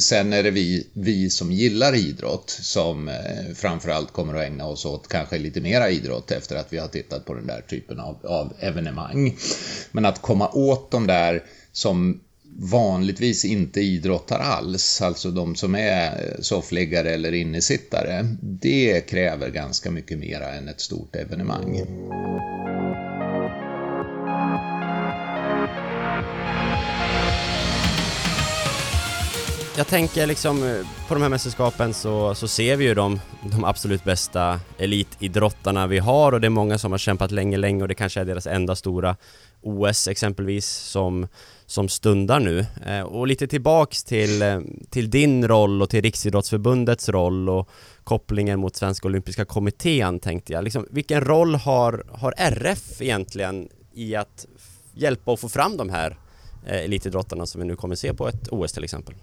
sen 0.00 0.32
är 0.32 0.42
det 0.42 0.50
vi, 0.50 0.86
vi 0.92 1.30
som 1.30 1.52
gillar 1.52 1.94
idrott 1.94 2.50
som 2.50 3.10
framförallt 3.54 4.12
kommer 4.12 4.34
att 4.34 4.44
ägna 4.44 4.66
oss 4.66 4.84
åt 4.84 5.08
kanske 5.08 5.38
lite 5.38 5.60
mera 5.60 5.90
idrott 5.90 6.30
efter 6.30 6.56
att 6.56 6.72
vi 6.72 6.78
har 6.78 6.88
tittat 6.88 7.24
på 7.24 7.34
den 7.34 7.46
där 7.46 7.60
typen 7.60 8.00
av, 8.00 8.16
av 8.22 8.52
evenemang. 8.60 9.36
Men 9.92 10.04
att 10.04 10.22
komma 10.22 10.48
åt 10.48 10.90
de 10.90 11.06
där 11.06 11.42
som 11.74 12.20
vanligtvis 12.56 13.44
inte 13.44 13.80
idrottar 13.80 14.38
alls, 14.38 15.02
alltså 15.02 15.30
de 15.30 15.56
som 15.56 15.74
är 15.74 16.36
soffliggare 16.40 17.10
eller 17.10 17.32
innesittare, 17.32 18.26
det 18.42 19.00
kräver 19.00 19.50
ganska 19.50 19.90
mycket 19.90 20.18
mera 20.18 20.54
än 20.54 20.68
ett 20.68 20.80
stort 20.80 21.16
evenemang. 21.16 21.80
Jag 29.76 29.86
tänker 29.86 30.26
liksom 30.26 30.62
eh, 30.62 30.86
på 31.08 31.14
de 31.14 31.22
här 31.22 31.28
mästerskapen 31.28 31.94
så, 31.94 32.34
så 32.34 32.48
ser 32.48 32.76
vi 32.76 32.84
ju 32.84 32.94
de, 32.94 33.20
de 33.52 33.64
absolut 33.64 34.04
bästa 34.04 34.60
elitidrottarna 34.78 35.86
vi 35.86 35.98
har 35.98 36.32
och 36.32 36.40
det 36.40 36.46
är 36.46 36.50
många 36.50 36.78
som 36.78 36.90
har 36.90 36.98
kämpat 36.98 37.30
länge, 37.30 37.56
länge 37.56 37.82
och 37.82 37.88
det 37.88 37.94
kanske 37.94 38.20
är 38.20 38.24
deras 38.24 38.46
enda 38.46 38.76
stora 38.76 39.16
OS 39.62 40.08
exempelvis 40.08 40.66
som 40.66 41.26
som 41.66 41.88
stundar 41.88 42.40
nu. 42.40 42.66
Eh, 42.86 43.00
och 43.00 43.26
lite 43.26 43.46
tillbaks 43.46 44.04
till, 44.04 44.42
eh, 44.42 44.60
till 44.90 45.10
din 45.10 45.48
roll 45.48 45.82
och 45.82 45.90
till 45.90 46.02
Riksidrottsförbundets 46.02 47.08
roll 47.08 47.48
och 47.48 47.68
kopplingen 48.04 48.60
mot 48.60 48.76
Svenska 48.76 49.08
Olympiska 49.08 49.44
Kommittén 49.44 50.20
tänkte 50.20 50.52
jag. 50.52 50.64
Liksom, 50.64 50.86
vilken 50.90 51.20
roll 51.20 51.54
har, 51.54 52.04
har 52.12 52.34
RF 52.36 53.02
egentligen 53.02 53.68
i 53.94 54.16
att 54.16 54.46
hjälpa 54.94 55.32
och 55.32 55.40
få 55.40 55.48
fram 55.48 55.76
de 55.76 55.90
här 55.90 56.16
eh, 56.66 56.84
elitidrottarna 56.84 57.46
som 57.46 57.60
vi 57.60 57.66
nu 57.66 57.76
kommer 57.76 57.94
se 57.94 58.14
på 58.14 58.28
ett 58.28 58.48
OS 58.48 58.72
till 58.72 58.84
exempel? 58.84 59.14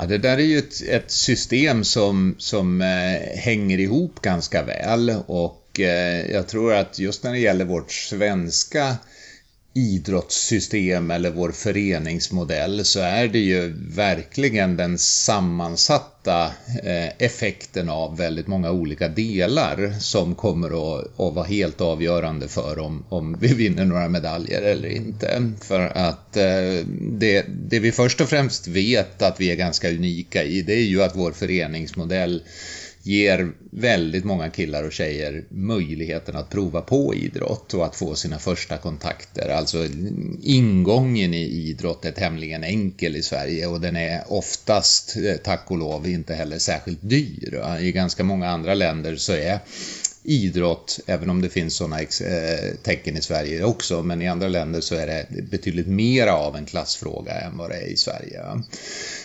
Ja, 0.00 0.06
det 0.06 0.18
där 0.18 0.38
är 0.38 0.42
ju 0.42 0.58
ett, 0.58 0.82
ett 0.88 1.10
system 1.10 1.84
som, 1.84 2.34
som 2.38 2.80
eh, 2.80 3.38
hänger 3.38 3.80
ihop 3.80 4.22
ganska 4.22 4.62
väl 4.62 5.14
och 5.26 5.80
eh, 5.80 6.30
jag 6.30 6.48
tror 6.48 6.74
att 6.74 6.98
just 6.98 7.24
när 7.24 7.32
det 7.32 7.38
gäller 7.38 7.64
vårt 7.64 7.92
svenska 7.92 8.96
idrottssystem 9.74 11.10
eller 11.10 11.30
vår 11.30 11.52
föreningsmodell 11.52 12.84
så 12.84 13.00
är 13.00 13.28
det 13.28 13.38
ju 13.38 13.74
verkligen 13.94 14.76
den 14.76 14.98
sammansatta 14.98 16.52
eh, 16.82 17.08
effekten 17.18 17.88
av 17.88 18.16
väldigt 18.16 18.46
många 18.46 18.70
olika 18.70 19.08
delar 19.08 19.94
som 20.00 20.34
kommer 20.34 20.68
att, 20.68 21.20
att 21.20 21.34
vara 21.34 21.46
helt 21.46 21.80
avgörande 21.80 22.48
för 22.48 22.78
om, 22.78 23.04
om 23.08 23.36
vi 23.40 23.54
vinner 23.54 23.84
några 23.84 24.08
medaljer 24.08 24.62
eller 24.62 24.88
inte. 24.88 25.52
För 25.60 25.80
att 25.80 26.36
eh, 26.36 26.86
det, 27.10 27.44
det 27.48 27.78
vi 27.78 27.92
först 27.92 28.20
och 28.20 28.28
främst 28.28 28.68
vet 28.68 29.22
att 29.22 29.40
vi 29.40 29.50
är 29.50 29.56
ganska 29.56 29.90
unika 29.90 30.44
i 30.44 30.62
det 30.62 30.74
är 30.74 30.84
ju 30.84 31.02
att 31.02 31.16
vår 31.16 31.32
föreningsmodell 31.32 32.42
ger 33.02 33.52
väldigt 33.70 34.24
många 34.24 34.50
killar 34.50 34.84
och 34.84 34.92
tjejer 34.92 35.44
möjligheten 35.48 36.36
att 36.36 36.50
prova 36.50 36.80
på 36.80 37.14
idrott 37.14 37.74
och 37.74 37.86
att 37.86 37.96
få 37.96 38.14
sina 38.14 38.38
första 38.38 38.76
kontakter. 38.76 39.48
Alltså 39.48 39.86
ingången 40.42 41.34
i 41.34 41.42
idrott 41.42 42.04
är 42.04 42.12
tämligen 42.12 42.64
enkel 42.64 43.16
i 43.16 43.22
Sverige 43.22 43.66
och 43.66 43.80
den 43.80 43.96
är 43.96 44.24
oftast, 44.28 45.16
eh, 45.16 45.36
tack 45.36 45.70
och 45.70 45.78
lov, 45.78 46.08
inte 46.08 46.34
heller 46.34 46.58
särskilt 46.58 46.98
dyr. 47.02 47.78
I 47.80 47.92
ganska 47.92 48.24
många 48.24 48.48
andra 48.48 48.74
länder 48.74 49.16
så 49.16 49.32
är 49.32 49.58
idrott, 50.22 51.00
även 51.06 51.30
om 51.30 51.42
det 51.42 51.48
finns 51.48 51.74
sådana 51.74 52.00
eh, 52.00 52.74
tecken 52.82 53.16
i 53.16 53.22
Sverige 53.22 53.64
också, 53.64 54.02
men 54.02 54.22
i 54.22 54.28
andra 54.28 54.48
länder 54.48 54.80
så 54.80 54.94
är 54.94 55.06
det 55.06 55.26
betydligt 55.42 55.86
mer 55.86 56.26
av 56.26 56.56
en 56.56 56.66
klassfråga 56.66 57.40
än 57.40 57.56
vad 57.56 57.70
det 57.70 57.76
är 57.76 57.86
i 57.86 57.96
Sverige. 57.96 58.40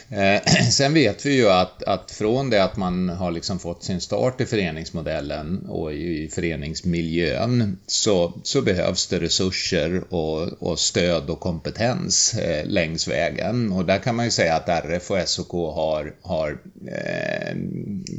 Eh, 0.09 0.41
sen 0.71 0.93
vet 0.93 1.25
vi 1.25 1.35
ju 1.35 1.49
att, 1.49 1.83
att 1.83 2.11
från 2.11 2.49
det 2.49 2.63
att 2.63 2.77
man 2.77 3.09
har 3.09 3.31
liksom 3.31 3.59
fått 3.59 3.83
sin 3.83 4.01
start 4.01 4.41
i 4.41 4.45
föreningsmodellen 4.45 5.65
och 5.69 5.93
i 5.93 6.29
föreningsmiljön 6.33 7.77
så, 7.87 8.33
så 8.43 8.61
behövs 8.61 9.07
det 9.07 9.19
resurser 9.19 10.03
och, 10.13 10.41
och 10.63 10.79
stöd 10.79 11.29
och 11.29 11.39
kompetens 11.39 12.33
eh, 12.33 12.65
längs 12.65 13.07
vägen. 13.07 13.71
Och 13.71 13.85
där 13.85 13.97
kan 13.97 14.15
man 14.15 14.25
ju 14.25 14.31
säga 14.31 14.55
att 14.55 14.69
RF 14.69 15.11
och 15.11 15.29
SOK 15.29 15.51
har, 15.51 16.13
har 16.21 16.57
eh, 16.87 17.55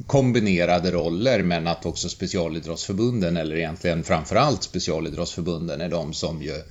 kombinerade 0.06 0.90
roller 0.90 1.42
men 1.42 1.66
att 1.66 1.86
också 1.86 2.08
specialidrottsförbunden, 2.08 3.36
eller 3.36 3.56
egentligen 3.56 4.04
framförallt 4.04 4.62
specialidrottsförbunden, 4.62 5.80
är 5.80 5.88
de 5.88 6.12
som 6.12 6.42
ju 6.42 6.62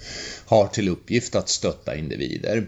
har 0.46 0.68
till 0.68 0.90
uppgift 0.90 1.36
att 1.36 1.50
stötta 1.50 1.96
individer. 1.96 2.68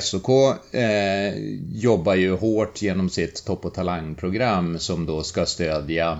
SOK 0.00 0.28
eh, 0.74 1.34
jobbar 1.76 2.14
ju 2.14 2.36
hårt 2.36 2.82
genom 2.82 3.10
sitt 3.10 3.44
topp 3.44 3.64
och 3.64 3.74
talangprogram 3.74 4.78
som 4.78 5.06
då 5.06 5.22
ska 5.22 5.46
stödja 5.46 6.18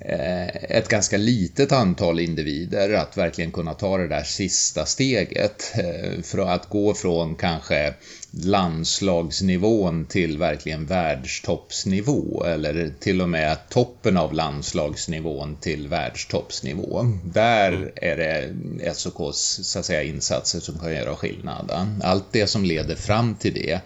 eh, 0.00 0.46
ett 0.48 0.88
ganska 0.88 1.16
litet 1.16 1.72
antal 1.72 2.20
individer 2.20 2.92
att 2.92 3.16
verkligen 3.16 3.52
kunna 3.52 3.74
ta 3.74 3.98
det 3.98 4.08
där 4.08 4.22
sista 4.22 4.86
steget. 4.86 5.72
Eh, 5.74 6.22
för 6.22 6.38
att 6.38 6.68
gå 6.68 6.94
från 6.94 7.34
kanske 7.34 7.94
landslagsnivån 8.30 10.06
till 10.06 10.38
verkligen 10.38 10.86
världstoppsnivå 10.86 12.44
eller 12.44 12.92
till 13.00 13.22
och 13.22 13.28
med 13.28 13.56
toppen 13.68 14.16
av 14.16 14.34
landslagsnivån 14.34 15.56
till 15.60 15.88
världstoppsnivå. 15.88 17.12
Där 17.24 17.92
är 17.96 18.16
det 18.16 18.94
SOKs 18.94 19.60
så 19.62 19.78
att 19.78 19.86
säga, 19.86 20.02
insatser 20.02 20.60
som 20.60 20.78
kan 20.78 20.94
göra 20.94 21.16
skillnad. 21.16 21.70
Allt 22.02 22.24
det 22.32 22.46
som 22.46 22.64
leder 22.64 22.94
fram 22.94 23.34
till 23.34 23.54
det 23.54 23.80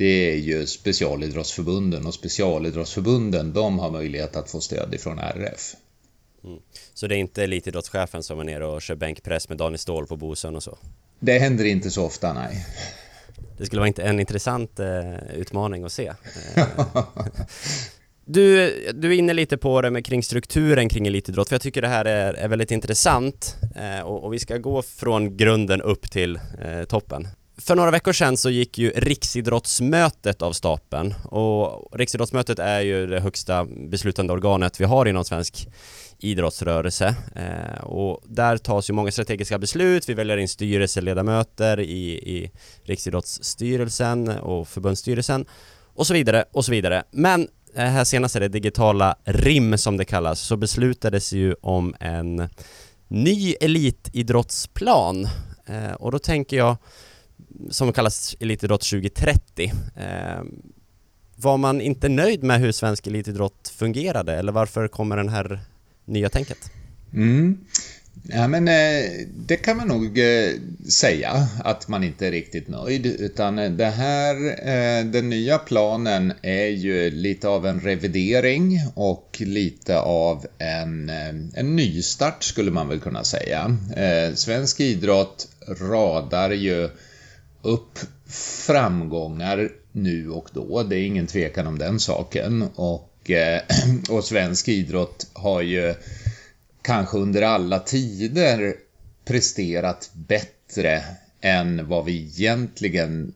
det 0.00 0.32
är 0.32 0.36
ju 0.36 0.66
specialidrottsförbunden 0.66 2.06
och 2.06 2.14
specialidrottsförbunden 2.14 3.52
de 3.52 3.78
har 3.78 3.90
möjlighet 3.90 4.36
att 4.36 4.50
få 4.50 4.60
stöd 4.60 4.94
ifrån 4.94 5.18
RF. 5.18 5.74
Mm. 6.44 6.58
Så 6.94 7.06
det 7.06 7.14
är 7.14 7.18
inte 7.18 7.44
elitidrottschefen 7.44 8.22
som 8.22 8.40
är 8.40 8.44
nere 8.44 8.66
och 8.66 8.82
kör 8.82 8.94
bänkpress 8.94 9.48
med 9.48 9.58
Daniel 9.58 9.78
Ståhl 9.78 10.06
på 10.06 10.16
Bosön 10.16 10.56
och 10.56 10.62
så? 10.62 10.78
Det 11.18 11.38
händer 11.38 11.64
inte 11.64 11.90
så 11.90 12.04
ofta, 12.04 12.32
nej. 12.32 12.66
Det 13.58 13.66
skulle 13.66 13.80
vara 13.80 13.92
en 13.96 14.20
intressant 14.20 14.80
eh, 14.80 15.14
utmaning 15.34 15.84
att 15.84 15.92
se. 15.92 16.12
Eh, 16.56 16.66
du, 18.24 18.70
du 18.94 19.08
är 19.08 19.18
inne 19.18 19.32
lite 19.32 19.56
på 19.56 19.82
det 19.82 19.90
med 19.90 20.06
kring 20.06 20.22
strukturen 20.22 20.88
kring 20.88 21.06
elitidrott, 21.06 21.48
för 21.48 21.54
jag 21.54 21.62
tycker 21.62 21.82
det 21.82 21.88
här 21.88 22.04
är, 22.04 22.34
är 22.34 22.48
väldigt 22.48 22.70
intressant 22.70 23.56
eh, 23.76 24.00
och, 24.00 24.24
och, 24.24 24.32
vi 24.32 24.38
ska 24.38 24.58
gå 24.58 24.82
från 24.82 25.36
grunden 25.36 25.82
upp 25.82 26.10
till 26.10 26.36
eh, 26.36 26.84
toppen. 26.84 27.28
För 27.60 27.76
några 27.76 27.90
veckor 27.90 28.12
sedan 28.12 28.36
så 28.36 28.50
gick 28.50 28.78
ju 28.78 28.90
Riksidrottsmötet 28.90 30.42
av 30.42 30.52
stapeln 30.52 31.14
och 31.24 31.98
Riksidrottsmötet 31.98 32.58
är 32.58 32.80
ju 32.80 33.06
det 33.06 33.20
högsta 33.20 33.64
beslutande 33.64 34.32
organet 34.32 34.80
vi 34.80 34.84
har 34.84 35.06
inom 35.06 35.24
svensk 35.24 35.68
idrottsrörelse 36.18 37.14
eh, 37.36 37.84
och 37.84 38.20
där 38.24 38.56
tas 38.56 38.90
ju 38.90 38.94
många 38.94 39.12
strategiska 39.12 39.58
beslut. 39.58 40.08
Vi 40.08 40.14
väljer 40.14 40.36
in 40.36 40.48
styrelseledamöter 40.48 41.80
i, 41.80 42.12
i 42.12 42.50
Riksidrottsstyrelsen 42.84 44.28
och 44.28 44.68
förbundsstyrelsen 44.68 45.46
och 45.94 46.06
så 46.06 46.14
vidare 46.14 46.44
och 46.52 46.64
så 46.64 46.72
vidare. 46.72 47.04
Men 47.10 47.48
eh, 47.74 47.84
här 47.84 48.04
senast 48.04 48.36
är 48.36 48.40
det 48.40 48.48
digitala 48.48 49.16
RIM 49.24 49.78
som 49.78 49.96
det 49.96 50.04
kallas, 50.04 50.40
så 50.40 50.56
beslutades 50.56 51.32
ju 51.32 51.54
om 51.60 51.94
en 52.00 52.48
ny 53.08 53.54
elitidrottsplan 53.60 55.28
eh, 55.66 55.92
och 55.92 56.12
då 56.12 56.18
tänker 56.18 56.56
jag 56.56 56.76
som 57.70 57.92
kallas 57.92 58.36
Elitidrott 58.40 58.90
2030 58.90 59.72
eh, 59.96 60.42
var 61.36 61.56
man 61.56 61.80
inte 61.80 62.08
nöjd 62.08 62.42
med 62.42 62.60
hur 62.60 62.72
svensk 62.72 63.06
elitidrott 63.06 63.72
fungerade 63.76 64.34
eller 64.34 64.52
varför 64.52 64.88
kommer 64.88 65.16
den 65.16 65.28
här 65.28 65.60
nya 66.04 66.28
tänket? 66.28 66.58
Mm. 67.14 67.58
Ja, 68.22 68.48
men 68.48 68.68
eh, 68.68 69.10
det 69.46 69.56
kan 69.56 69.76
man 69.76 69.88
nog 69.88 70.18
eh, 70.18 70.50
säga 70.88 71.48
att 71.64 71.88
man 71.88 72.04
inte 72.04 72.26
är 72.26 72.30
riktigt 72.30 72.68
nöjd 72.68 73.06
utan 73.06 73.58
eh, 73.58 73.70
det 73.70 73.86
här, 73.86 74.34
eh, 74.46 75.04
den 75.04 75.30
nya 75.30 75.58
planen 75.58 76.32
är 76.42 76.66
ju 76.66 77.10
lite 77.10 77.48
av 77.48 77.66
en 77.66 77.80
revidering 77.80 78.80
och 78.94 79.36
lite 79.40 79.98
av 79.98 80.46
en, 80.58 81.10
eh, 81.10 81.28
en 81.54 81.76
nystart 81.76 82.44
skulle 82.44 82.70
man 82.70 82.88
väl 82.88 83.00
kunna 83.00 83.24
säga. 83.24 83.76
Eh, 83.96 84.34
svensk 84.34 84.80
idrott 84.80 85.48
radar 85.68 86.50
ju 86.50 86.88
upp 87.62 87.98
framgångar 88.66 89.70
nu 89.92 90.30
och 90.30 90.48
då, 90.52 90.82
det 90.82 90.96
är 90.96 91.02
ingen 91.02 91.26
tvekan 91.26 91.66
om 91.66 91.78
den 91.78 92.00
saken 92.00 92.64
och 92.74 93.30
eh, 93.30 93.62
och, 94.10 94.24
svensk 94.24 94.68
idrott 94.68 95.26
har 95.32 95.62
ju 95.62 95.94
kanske 96.82 97.18
under 97.18 97.42
alla 97.42 97.78
tider 97.78 98.74
presterat 99.24 100.10
bättre 100.14 101.04
än 101.40 101.88
vad 101.88 102.04
vi 102.04 102.16
egentligen 102.16 103.32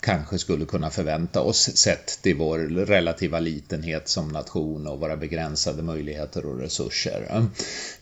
kanske 0.00 0.38
skulle 0.38 0.64
kunna 0.64 0.90
förvänta 0.90 1.40
oss 1.40 1.76
sett 1.76 2.22
till 2.22 2.36
vår 2.36 2.58
relativa 2.86 3.40
litenhet 3.40 4.08
som 4.08 4.28
nation 4.28 4.86
och 4.86 5.00
våra 5.00 5.16
begränsade 5.16 5.82
möjligheter 5.82 6.46
och 6.46 6.58
resurser. 6.58 7.46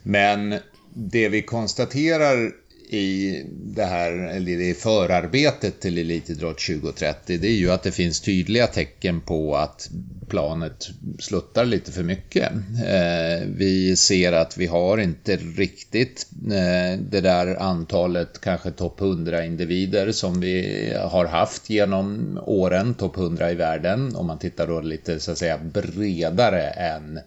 Men 0.02 0.54
det 0.94 1.28
vi 1.28 1.42
konstaterar 1.42 2.52
i 2.92 3.44
det 3.50 3.85
här, 3.85 4.12
eller 4.12 4.61
i 4.61 4.75
förarbetet 4.75 5.80
till 5.80 5.99
Elitidrott 5.99 6.59
2030, 6.59 7.38
det 7.38 7.49
är 7.49 7.56
ju 7.56 7.70
att 7.70 7.82
det 7.82 7.92
finns 7.92 8.20
tydliga 8.20 8.66
tecken 8.66 9.20
på 9.20 9.56
att 9.56 9.90
planet 10.28 10.88
sluttar 11.18 11.64
lite 11.64 11.92
för 11.92 12.02
mycket. 12.02 12.52
Eh, 12.87 13.47
vi 13.56 13.97
ser 13.97 14.32
att 14.32 14.56
vi 14.56 14.66
har 14.66 14.99
inte 14.99 15.37
riktigt 15.37 16.26
eh, 16.44 17.00
det 17.11 17.20
där 17.20 17.62
antalet 17.62 18.40
kanske 18.40 18.70
topp 18.70 19.00
100 19.00 19.44
individer 19.44 20.12
som 20.12 20.40
vi 20.40 20.92
har 20.97 21.25
haft 21.25 21.70
genom 21.70 22.38
åren, 22.47 22.94
topp 22.94 23.16
100 23.16 23.50
i 23.50 23.54
världen, 23.54 24.16
om 24.16 24.26
man 24.26 24.38
tittar 24.38 24.66
då 24.66 24.80
lite 24.80 25.20
så 25.20 25.32
att 25.32 25.38
säga 25.38 25.59
bredare 25.59 26.62
än 26.62 27.20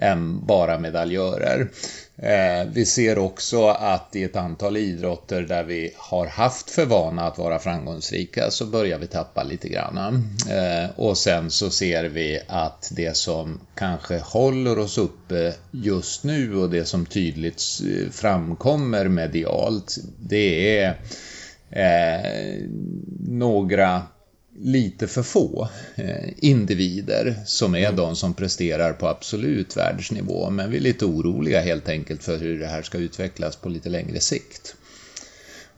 än 0.00 0.46
bara 0.46 0.78
medaljörer. 0.78 1.68
Eh, 2.22 2.68
vi 2.72 2.86
ser 2.86 3.18
också 3.18 3.66
att 3.66 4.16
i 4.16 4.22
ett 4.22 4.36
antal 4.36 4.76
idrotter 4.76 5.42
där 5.42 5.64
vi 5.64 5.92
har 5.96 6.26
haft 6.26 6.70
för 6.70 6.86
vana 6.86 7.26
att 7.26 7.38
vara 7.38 7.58
framgångsrika 7.58 8.50
så 8.50 8.66
börjar 8.66 8.98
vi 8.98 9.06
tappa 9.06 9.42
lite 9.42 9.68
grann. 9.68 9.98
Eh, 10.50 10.90
och 10.96 11.18
sen 11.18 11.50
så 11.50 11.70
ser 11.70 12.04
vi 12.04 12.40
att 12.48 12.92
det 12.96 13.16
som 13.16 13.60
kanske 13.74 14.18
håller 14.18 14.78
oss 14.78 14.98
uppe 14.98 15.54
just 15.70 16.24
nu 16.24 16.56
och 16.56 16.70
det 16.70 16.84
som 16.84 17.06
tydligt 17.06 17.62
eh, 17.82 18.10
framkommer 18.10 19.08
medialt 19.08 19.96
det 20.18 20.78
är 20.78 20.96
eh, 21.70 22.60
några 23.28 24.02
lite 24.62 25.06
för 25.06 25.22
få 25.22 25.68
eh, 25.94 26.28
individer 26.36 27.34
som 27.46 27.74
är 27.74 27.84
mm. 27.84 27.96
de 27.96 28.16
som 28.16 28.34
presterar 28.34 28.92
på 28.92 29.08
absolut 29.08 29.76
världsnivå. 29.76 30.50
Men 30.50 30.70
vi 30.70 30.76
är 30.76 30.80
lite 30.80 31.04
oroliga 31.04 31.60
helt 31.60 31.88
enkelt 31.88 32.22
för 32.22 32.38
hur 32.38 32.58
det 32.58 32.66
här 32.66 32.82
ska 32.82 32.98
utvecklas 32.98 33.56
på 33.56 33.68
lite 33.68 33.88
längre 33.88 34.20
sikt. 34.20 34.76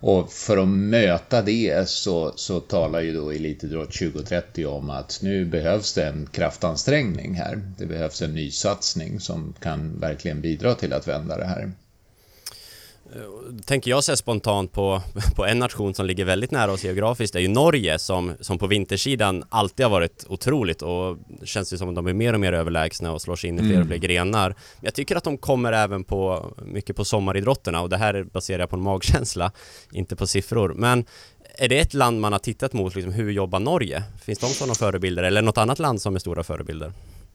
Och 0.01 0.33
för 0.33 0.59
att 0.59 0.69
möta 0.69 1.43
det 1.43 1.89
så, 1.89 2.33
så 2.37 2.61
talar 2.61 3.01
ju 3.01 3.15
då 3.15 3.31
Elitidrott 3.31 3.93
2030 3.93 4.67
om 4.67 4.91
att 4.91 5.19
nu 5.23 5.45
behövs 5.45 5.95
det 5.95 6.07
en 6.07 6.27
kraftansträngning 6.33 7.35
här. 7.35 7.63
Det 7.79 7.87
behövs 7.87 8.23
en 8.23 8.35
nysatsning 8.35 9.21
som 9.21 9.55
kan 9.61 10.01
verkligen 10.01 10.41
bidra 10.41 10.75
till 10.75 10.93
att 10.93 11.09
vända 11.09 11.39
det 11.39 11.45
här. 11.45 11.73
Tänker 13.65 13.91
jag 13.91 14.05
så 14.05 14.17
spontant 14.17 14.73
på, 14.73 15.03
på 15.37 15.47
en 15.47 15.59
nation 15.59 15.95
som 15.95 16.07
ligger 16.07 16.25
väldigt 16.25 16.51
nära 16.51 16.73
oss 16.73 16.85
geografiskt, 16.85 17.33
det 17.33 17.39
är 17.39 17.43
ju 17.43 17.49
Norge 17.49 17.99
som, 17.99 18.33
som 18.41 18.59
på 18.59 18.67
vintersidan 18.67 19.45
alltid 19.49 19.87
har 19.87 19.91
varit 19.91 20.27
otroligt 20.29 20.83
och 20.83 21.19
känns 21.45 21.73
ju 21.73 21.77
som 21.77 21.89
att 21.89 21.95
de 21.95 22.07
är 22.07 22.13
mer 22.13 22.33
och 22.33 22.41
mer 22.41 22.53
överlägsna 22.53 23.13
och 23.13 23.23
slår 23.23 23.37
sig 23.37 23.49
in 23.49 23.59
i 23.59 23.63
fler 23.63 23.81
och 23.81 23.87
fler 23.87 23.97
mm. 23.97 24.01
grenar. 24.01 24.49
Men 24.49 24.57
jag 24.81 24.95
tycker 24.95 25.17
att 25.17 25.25
de 25.25 25.39
kommer 25.39 25.73
även 25.73 26.05
på 26.05 26.53
mycket 26.65 26.97
på 26.97 27.05
sommaridrotterna 27.05 27.81
och 27.81 27.89
det 27.89 27.97
här 27.97 28.25
baserar 28.25 28.59
jag 28.59 28.71
på 28.71 28.77
en 28.77 28.83
magkänsla, 28.83 29.53
inte 29.93 30.17
på 30.17 30.27
siffror. 30.27 30.75
Men 30.75 31.05
är 31.59 31.69
det 31.69 31.79
ett 31.79 31.95
land 31.95 32.21
man 32.21 32.33
har 32.33 32.41
tittat 32.41 32.73
mot, 32.73 32.95
liksom, 32.95 33.13
hur 33.13 33.31
jobbar 33.31 33.61
Norge? 33.61 34.03
Finns 34.25 34.39
de 34.39 34.47
sådana 34.47 34.75
förebilder 34.75 35.23
eller 35.23 35.43
något 35.43 35.59
annat 35.59 35.79
land 35.79 36.03
som 36.03 36.15
är 36.15 36.19
stora 36.19 36.43
förebilder? 36.43 36.93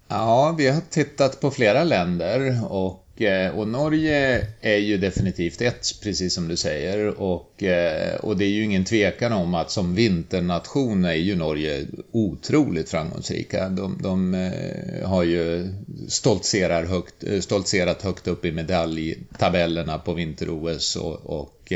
Ja, 0.07 0.55
vi 0.57 0.67
har 0.67 0.81
tittat 0.89 1.41
på 1.41 1.51
flera 1.51 1.83
länder 1.83 2.61
och 2.69 3.03
Eh, 3.06 3.06
Eh, 3.21 3.59
och 3.59 3.67
Norge 3.67 4.47
är 4.61 4.77
ju 4.77 4.97
definitivt 4.97 5.61
ett, 5.61 5.87
precis 6.03 6.33
som 6.33 6.47
du 6.47 6.57
säger. 6.57 7.21
Och, 7.21 7.63
eh, 7.63 8.15
och 8.15 8.37
det 8.37 8.45
är 8.45 8.49
ju 8.49 8.63
ingen 8.63 8.85
tvekan 8.85 9.33
om 9.33 9.53
att 9.53 9.71
som 9.71 9.95
vinternation 9.95 11.05
är 11.05 11.13
ju 11.13 11.35
Norge 11.35 11.85
otroligt 12.11 12.89
framgångsrika. 12.89 13.69
De, 13.69 13.99
de 14.03 14.33
eh, 14.33 15.09
har 15.09 15.23
ju 15.23 15.73
stoltserar 16.07 16.85
högt, 16.85 17.43
stoltserat 17.43 18.01
högt 18.01 18.27
upp 18.27 18.45
i 18.45 18.51
medaljtabellerna 18.51 19.97
på 19.97 20.13
vinter-OS 20.13 20.95
och, 20.95 21.39
och 21.39 21.73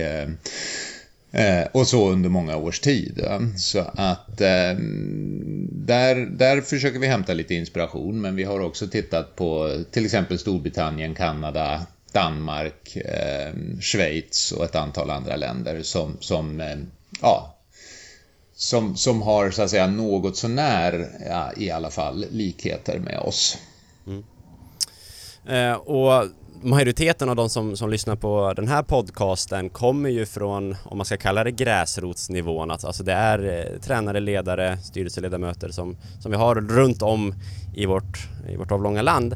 Eh, 1.32 1.68
och 1.72 1.88
så 1.88 2.10
under 2.10 2.30
många 2.30 2.58
års 2.58 2.80
tid. 2.80 3.20
Mm. 3.20 3.58
Så 3.58 3.80
att 3.80 4.42
eh, 4.42 4.76
där, 5.72 6.16
där 6.16 6.62
försöker 6.62 7.00
vi 7.00 7.08
hämta 7.08 7.34
lite 7.34 7.56
inspiration 7.56 8.22
men 8.22 8.36
vi 8.36 8.44
har 8.44 8.60
också 8.60 8.88
tittat 8.88 9.36
på 9.36 9.80
till 9.92 10.06
exempel 10.06 10.40
Storbritannien, 10.40 11.16
Kanada, 11.16 11.86
Danmark, 12.12 12.96
eh, 12.96 13.54
Schweiz 13.82 14.52
och 14.52 14.66
ett 14.66 14.76
antal 14.76 15.10
andra 15.10 15.36
länder 15.36 15.82
som, 15.82 16.18
som 16.20 16.62
eh, 16.62 16.78
ja, 17.22 17.58
som, 18.54 18.96
som 18.96 19.22
har 19.22 19.52
så 19.52 19.62
att 19.62 19.70
säga 19.70 19.88
något 19.88 20.38
sånär, 20.38 21.10
ja, 21.30 21.52
i 21.58 21.72
alla 21.72 21.90
fall, 21.90 22.26
likheter 22.32 23.00
med 23.00 23.20
oss. 23.20 23.58
Mm. 24.08 24.24
Eh, 25.48 25.74
och 25.74 26.28
majoriteten 26.64 27.30
av 27.30 27.36
de 27.36 27.50
som, 27.50 27.78
som 27.78 27.90
lyssnar 27.90 28.16
på 28.16 28.54
den 28.56 28.68
här 28.68 28.84
podcasten 28.84 29.70
kommer 29.70 30.10
ju 30.10 30.26
från, 30.26 30.76
om 30.84 30.98
man 30.98 31.06
ska 31.06 31.18
kalla 31.18 31.44
det 31.44 31.52
gräsrotsnivån, 31.52 32.72
alltså, 32.72 33.04
det 33.04 33.14
är 33.14 33.70
eh, 33.74 33.80
tränare, 33.80 34.20
ledare, 34.20 34.78
styrelseledamöter 34.78 35.70
som, 35.70 35.98
som 36.20 36.32
vi 36.32 36.38
har 36.38 36.56
runt 36.56 37.02
om 37.02 37.36
i 37.74 37.86
vårt, 37.86 38.28
i 38.50 38.56
vårt 38.56 38.72
avlånga 38.72 39.02
land. 39.02 39.34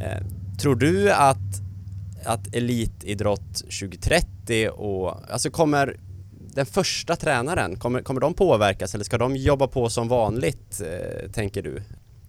Eh, 0.00 0.26
tror 0.60 0.74
du 0.74 1.12
att, 1.12 1.38
att 2.24 2.54
Elitidrott 2.54 3.54
2030 3.54 4.68
och, 4.68 5.32
alltså 5.32 5.50
kommer 5.50 5.96
den 6.54 6.66
första 6.66 7.16
tränaren, 7.16 7.76
kommer, 7.76 8.02
kommer 8.02 8.20
de 8.20 8.34
påverkas 8.34 8.94
eller 8.94 9.04
ska 9.04 9.18
de 9.18 9.36
jobba 9.36 9.66
på 9.66 9.90
som 9.90 10.08
vanligt, 10.08 10.80
eh, 10.80 11.30
tänker 11.30 11.62
du? 11.62 11.82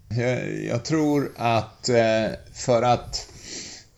Jag, 0.10 0.64
jag 0.64 0.86
tror 0.86 1.32
att 1.38 1.90
eh, 1.90 2.26
för 2.54 2.82
att 2.82 3.33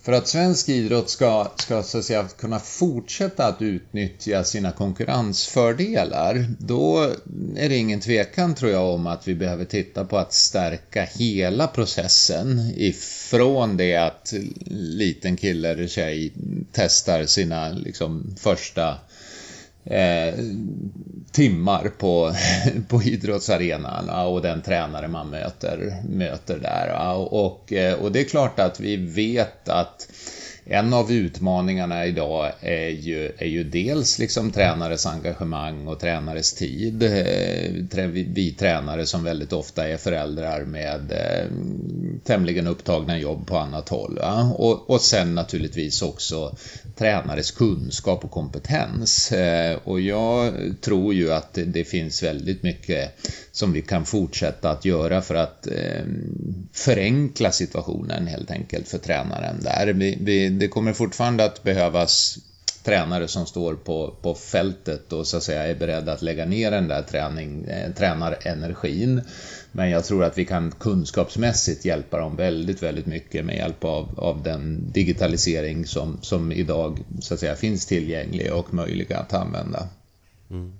för 0.06 0.12
att 0.12 0.28
svensk 0.28 0.70
idrott 0.70 1.10
ska, 1.10 1.48
ska 1.56 1.84
så 1.84 1.98
att 1.98 2.06
säga, 2.06 2.28
kunna 2.38 2.60
fortsätta 2.60 3.48
att 3.48 3.62
utnyttja 3.62 4.44
sina 4.44 4.72
konkurrensfördelar, 4.72 6.48
då 6.60 7.13
är 7.56 7.70
det 7.70 7.78
ingen 7.78 8.00
tvekan 8.00 8.56
tror 8.56 8.72
jag 8.72 8.89
om 8.89 9.08
att 9.08 9.28
vi 9.28 9.36
behöver 9.36 9.65
titta 9.65 10.06
på 10.06 10.18
att 10.18 10.34
stärka 10.34 11.04
hela 11.04 11.68
processen 11.68 12.74
ifrån 12.76 13.78
det 13.78 13.96
att 13.96 14.34
liten 14.72 15.38
kille 15.38 15.70
eller 15.70 15.88
tjej 15.88 16.34
testar 16.72 17.26
sina 17.26 17.70
liksom, 17.70 18.36
första 18.39 18.98
eh, 19.84 20.34
timmar 21.36 21.91
på, 21.98 22.34
på 22.88 23.04
idrottsarenan 23.04 24.10
och 24.10 24.41
den 24.41 24.62
tränare 24.62 25.08
man 25.08 25.30
möter, 25.30 26.02
möter 26.10 26.60
där. 26.60 27.13
Och, 27.34 27.74
eh, 27.74 27.93
och 27.93 28.12
det 28.12 28.19
är 28.19 28.24
klart 28.24 28.60
att 28.60 28.80
vi 28.80 28.95
vet 28.95 29.69
att 29.69 30.08
en 30.67 30.93
av 30.93 31.12
utmaningarna 31.12 32.06
idag 32.06 32.51
är 32.60 32.89
ju, 32.89 33.32
är 33.38 33.47
ju 33.47 33.63
dels 33.63 34.19
liksom 34.19 34.51
tränares 34.51 35.06
engagemang 35.06 35.88
och 35.88 35.99
tränares 35.99 36.54
tid. 36.54 37.04
Eh, 37.04 38.06
vi 38.08 38.56
tränare 38.60 39.06
som 39.06 39.23
väldigt 39.23 39.54
ofta 39.54 39.88
är 39.88 39.97
föräldrar 39.97 40.65
med 40.65 41.12
eh, 41.12 41.47
tämligen 42.23 42.67
upptagna 42.67 43.17
jobb 43.17 43.47
på 43.47 43.58
annat 43.58 43.89
håll. 43.89 44.19
Och, 44.56 44.89
och 44.89 45.01
sen 45.01 45.36
naturligtvis 45.36 46.01
också 46.01 46.56
tränares 46.95 47.51
kunskap 47.51 48.23
och 48.23 48.32
kompetens. 48.32 49.32
Eh, 49.32 49.80
och 49.84 50.01
jag 50.01 50.54
tror 50.82 51.13
ju 51.13 51.34
att 51.34 51.60
det 51.65 51.84
finns 51.84 52.23
väldigt 52.23 52.63
mycket 52.63 53.12
som 53.51 53.73
vi 53.73 53.82
kan 53.82 54.06
fortsätta 54.06 54.69
att 54.69 54.86
göra 54.86 55.21
för 55.21 55.36
att 55.36 55.67
eh, 55.67 56.06
förenkla 56.73 57.51
situationen 57.51 58.28
helt 58.28 58.51
enkelt 58.51 58.88
för 58.88 58.97
tränaren 58.97 59.56
där. 59.62 59.93
Vi, 59.93 60.17
vi, 60.21 60.49
det 60.60 60.68
kommer 60.68 60.94
fortfarande 60.94 61.46
att 61.46 61.63
behövas 61.63 62.38
tränare 62.86 63.28
som 63.28 63.46
står 63.46 63.76
på, 63.76 64.13
på 64.22 64.36
fältet 64.36 65.13
och 65.13 65.28
så 65.28 65.38
att 65.38 65.44
säga 65.44 65.68
är 65.68 65.76
beredda 65.76 66.13
att 66.13 66.22
lägga 66.22 66.46
ner 66.46 66.72
den 66.72 66.88
där 66.88 67.02
träning, 67.02 67.65
eh, 67.65 67.94
tränarenergin. 67.94 69.22
Men 69.72 69.89
jag 69.89 70.06
tror 70.06 70.24
att 70.24 70.38
vi 70.38 70.46
kan 70.46 70.72
kunskapsmässigt 70.72 71.86
hjälpa 71.86 72.18
dem 72.18 72.36
väldigt, 72.36 72.84
väldigt 72.84 73.06
mycket 73.06 73.46
med 73.46 73.56
hjälp 73.56 73.84
av, 73.84 74.10
av 74.18 74.44
den 74.44 74.91
digitalisering 74.91 75.86
som, 75.88 76.18
som 76.22 76.52
idag 76.52 77.00
så 77.22 77.34
att 77.34 77.39
säga 77.39 77.56
finns 77.56 77.86
tillgänglig 77.86 78.54
och 78.54 78.74
möjlig 78.74 79.13
att 79.13 79.34
använda. 79.34 79.88
Mm. 80.50 80.74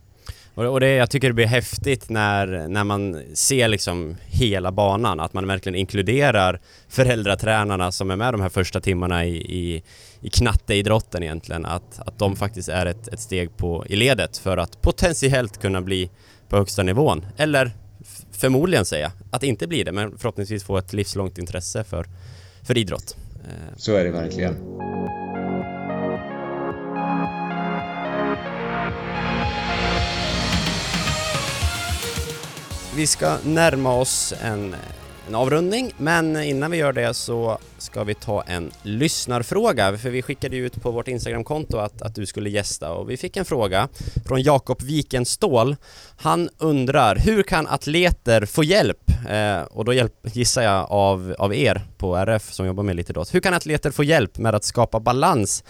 Och 0.56 0.80
det, 0.80 0.90
jag 0.90 1.10
tycker 1.10 1.28
det 1.28 1.34
blir 1.34 1.46
häftigt 1.46 2.10
när, 2.10 2.68
när 2.68 2.84
man 2.84 3.22
ser 3.34 3.68
liksom 3.68 4.16
hela 4.26 4.72
banan, 4.72 5.20
att 5.20 5.34
man 5.34 5.48
verkligen 5.48 5.76
inkluderar 5.76 6.60
föräldratränarna 6.90 7.92
som 7.92 8.12
är 8.12 8.16
med 8.16 8.34
de 8.34 8.42
här 8.42 8.50
första 8.50 8.82
timmarna 8.82 9.26
i, 9.26 9.36
i, 9.36 9.84
i 10.22 10.30
knatteidrotten 10.30 11.24
egentligen, 11.24 11.66
att, 11.66 12.00
att 12.00 12.20
de 12.20 12.36
faktiskt 12.36 12.70
är 12.70 12.86
ett, 12.86 13.08
ett 13.08 13.20
steg 13.20 13.58
på, 13.58 13.86
i 13.88 13.96
ledet 13.96 14.38
för 14.38 14.58
att 14.58 14.82
potentiellt 14.82 15.62
kunna 15.62 15.82
bli 15.82 16.10
på 16.50 16.58
högsta 16.58 16.84
nivån. 16.84 17.26
Eller 17.38 17.72
förmodligen 18.32 18.86
säga, 18.86 19.12
att 19.32 19.44
inte 19.44 19.68
bli 19.68 19.84
det, 19.84 19.92
men 19.92 20.18
förhoppningsvis 20.18 20.64
få 20.64 20.78
ett 20.78 20.94
livslångt 20.94 21.38
intresse 21.38 21.84
för, 21.84 22.06
för 22.64 22.78
idrott. 22.78 23.18
Eh. 23.44 23.78
Så 23.78 23.96
är 23.96 24.06
det 24.06 24.12
verkligen. 24.12 24.56
Vi 32.96 33.08
ska 33.08 33.38
närma 33.46 33.94
oss 33.94 34.34
en, 34.42 34.76
en 35.28 35.36
avrundning, 35.36 35.92
men 35.98 36.44
innan 36.44 36.72
vi 36.72 36.78
gör 36.78 36.94
det 36.94 37.14
så 37.14 37.58
ska 37.78 38.04
vi 38.04 38.14
ta 38.14 38.42
en 38.42 38.72
lyssnarfråga, 38.82 39.98
för 39.98 40.10
vi 40.10 40.22
skickade 40.22 40.58
ut 40.58 40.82
på 40.82 40.92
vårt 40.92 41.08
Instagramkonto 41.08 41.78
att, 41.78 42.02
att 42.02 42.16
du 42.16 42.26
skulle 42.26 42.50
gästa 42.50 42.92
och 42.92 43.10
vi 43.10 43.18
fick 43.18 43.38
en 43.38 43.46
fråga 43.46 43.90
från 44.26 44.42
Jakob 44.42 44.82
Wikenstål. 44.82 45.76
Han 46.18 46.50
undrar, 46.58 47.16
hur 47.16 47.44
kan 47.44 47.68
atleter 47.68 48.46
få 48.46 48.64
hjälp? 48.64 49.12
Eh, 49.30 49.62
och 49.62 49.86
då 49.86 49.94
hjälp, 49.94 50.14
gissar 50.24 50.62
jag 50.62 50.92
av, 50.92 51.36
av 51.40 51.56
er 51.56 51.82
på 51.98 52.16
RF 52.16 52.54
som 52.54 52.66
jobbar 52.66 52.84
med 52.84 52.94
elitidrott. 52.94 53.34
Hur 53.34 53.40
kan 53.40 53.54
atleter 53.54 53.92
få 53.92 54.04
hjälp 54.04 54.38
med 54.38 54.56
att 54.56 54.64
skapa 54.64 55.00
balans 55.00 55.64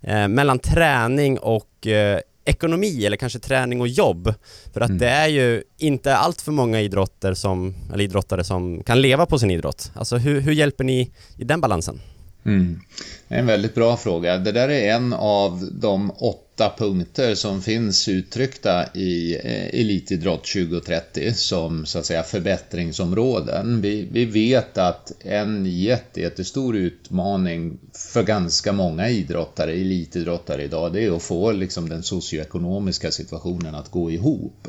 eh, 0.00 0.28
mellan 0.28 0.58
träning 0.58 1.38
och 1.38 1.86
eh, 1.86 2.20
ekonomi 2.44 3.06
eller 3.06 3.16
kanske 3.16 3.38
träning 3.38 3.80
och 3.80 3.88
jobb. 3.88 4.34
För 4.72 4.80
att 4.80 4.88
mm. 4.88 4.98
det 4.98 5.08
är 5.08 5.28
ju 5.28 5.62
inte 5.78 6.16
allt 6.16 6.40
för 6.40 6.52
många 6.52 6.80
idrotter 6.80 7.34
som, 7.34 7.74
eller 7.92 8.04
idrottare 8.04 8.44
som 8.44 8.82
kan 8.82 9.00
leva 9.00 9.26
på 9.26 9.38
sin 9.38 9.50
idrott. 9.50 9.92
Alltså 9.94 10.16
hur, 10.16 10.40
hur 10.40 10.52
hjälper 10.52 10.84
ni 10.84 11.10
i 11.36 11.44
den 11.44 11.60
balansen? 11.60 12.00
Mm. 12.44 12.80
En 13.28 13.46
väldigt 13.46 13.74
bra 13.74 13.96
fråga. 13.96 14.38
Det 14.38 14.52
där 14.52 14.68
är 14.68 14.94
en 14.94 15.12
av 15.12 15.68
de 15.72 16.10
åtta 16.10 16.72
punkter 16.78 17.34
som 17.34 17.62
finns 17.62 18.08
uttryckta 18.08 18.86
i 18.94 19.34
eh, 19.34 19.80
Elitidrott 19.80 20.44
2030 20.44 21.32
som 21.32 21.86
så 21.86 21.98
att 21.98 22.06
säga 22.06 22.22
förbättringsområden. 22.22 23.80
Vi, 23.80 24.08
vi 24.12 24.24
vet 24.24 24.78
att 24.78 25.12
en 25.20 25.66
jätte, 25.66 26.20
jättestor 26.20 26.76
utmaning 26.76 27.78
för 27.92 28.22
ganska 28.22 28.72
många 28.72 29.08
idrottare, 29.08 29.72
elitidrottare 29.72 30.62
idag, 30.62 30.92
det 30.92 31.04
är 31.04 31.16
att 31.16 31.22
få 31.22 31.52
liksom 31.52 31.88
den 31.88 32.02
socioekonomiska 32.02 33.10
situationen 33.10 33.74
att 33.74 33.90
gå 33.90 34.10
ihop. 34.10 34.68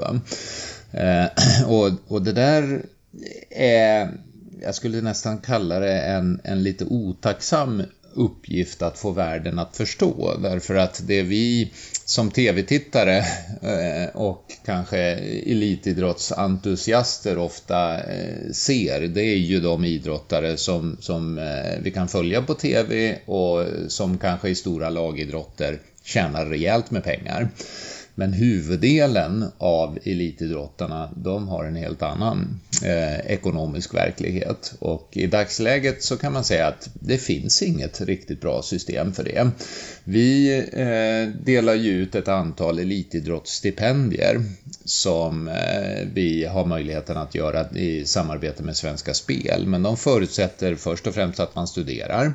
Eh, 0.92 1.26
och, 1.68 1.92
och 2.08 2.22
det 2.22 2.34
där 2.34 2.86
är 3.50 4.12
jag 4.62 4.76
skulle 4.76 5.02
nästan 5.02 5.38
kalla 5.38 5.80
det 5.80 6.02
en, 6.02 6.42
en 6.44 6.64
lite 6.64 6.86
otacksam 6.86 7.84
uppgift 8.14 8.82
att 8.82 8.98
få 8.98 9.12
världen 9.12 9.60
att 9.60 9.78
förstå. 9.78 10.38
Därför 10.44 10.76
att 10.76 11.02
det 11.08 11.22
vi 11.22 11.72
som 12.06 12.32
tv-tittare 12.32 13.18
eh, 13.62 14.16
och 14.16 14.46
kanske 14.66 15.00
elitidrottsentusiaster 15.46 17.38
ofta 17.38 18.04
eh, 18.04 18.52
ser, 18.54 19.02
det 19.02 19.24
är 19.24 19.38
ju 19.38 19.60
de 19.60 19.86
idrottare 19.86 20.58
som, 20.58 20.98
som 21.00 21.38
eh, 21.38 21.80
vi 21.82 21.92
kan 21.92 22.08
följa 22.08 22.42
på 22.42 22.54
tv 22.54 23.18
och 23.26 23.66
som 23.88 24.18
kanske 24.18 24.50
i 24.50 24.56
stora 24.56 24.90
lagidrotter 24.90 25.80
tjänar 26.04 26.46
rejält 26.46 26.92
med 26.92 27.04
pengar. 27.04 27.50
Men 28.22 28.34
huvuddelen 28.34 29.46
av 29.58 30.00
elitidrottarna, 30.04 31.10
de 31.16 31.48
har 31.48 31.66
en 31.66 31.76
helt 31.76 32.02
annan 32.02 32.60
eh, 32.84 33.20
ekonomisk 33.20 33.94
verklighet. 33.94 34.74
Och 34.80 35.10
i 35.12 35.28
dagsläget 35.28 36.04
så 36.04 36.18
kan 36.18 36.34
man 36.34 36.44
säga 36.44 36.68
att 36.68 36.90
det 36.94 37.18
finns 37.18 37.62
inget 37.62 38.02
riktigt 38.02 38.42
bra 38.42 38.62
system 38.62 39.14
för 39.14 39.24
det. 39.24 39.52
Vi 40.04 40.58
eh, 40.74 41.44
delar 41.44 41.76
ju 41.76 41.92
ut 41.92 42.16
ett 42.16 42.28
antal 42.28 42.80
elitidrottsstipendier 42.80 44.42
som 44.86 45.48
eh, 45.48 46.08
vi 46.14 46.46
har 46.46 46.66
möjligheten 46.66 47.18
att 47.18 47.36
göra 47.36 47.70
i 47.70 48.06
samarbete 48.06 48.64
med 48.64 48.76
Svenska 48.76 49.14
Spel. 49.14 49.68
Men 49.68 49.84
de 49.84 49.98
förutsätter 49.98 50.76
först 50.76 51.08
och 51.08 51.14
främst 51.14 51.40
att 51.40 51.56
man 51.56 51.68
studerar. 51.68 52.34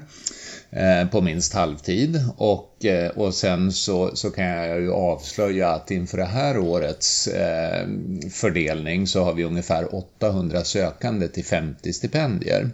Eh, 0.70 1.08
på 1.08 1.20
minst 1.20 1.52
halvtid 1.52 2.24
och, 2.36 2.84
eh, 2.84 3.10
och 3.10 3.34
sen 3.34 3.72
så, 3.72 4.16
så 4.16 4.30
kan 4.30 4.44
jag 4.44 4.80
ju 4.80 4.92
avslöja 4.92 5.70
att 5.70 5.90
inför 5.90 6.18
det 6.18 6.24
här 6.24 6.58
årets 6.58 7.26
eh, 7.26 7.86
fördelning 8.30 9.06
så 9.06 9.24
har 9.24 9.34
vi 9.34 9.44
ungefär 9.44 9.94
800 9.94 10.64
sökande 10.64 11.28
till 11.28 11.44
50 11.44 11.92
stipendier. 11.92 12.70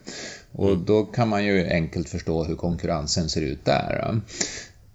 Och 0.52 0.68
mm. 0.68 0.84
då 0.84 1.04
kan 1.04 1.28
man 1.28 1.44
ju 1.44 1.68
enkelt 1.68 2.08
förstå 2.08 2.44
hur 2.44 2.56
konkurrensen 2.56 3.28
ser 3.28 3.42
ut 3.42 3.64
där. 3.64 4.20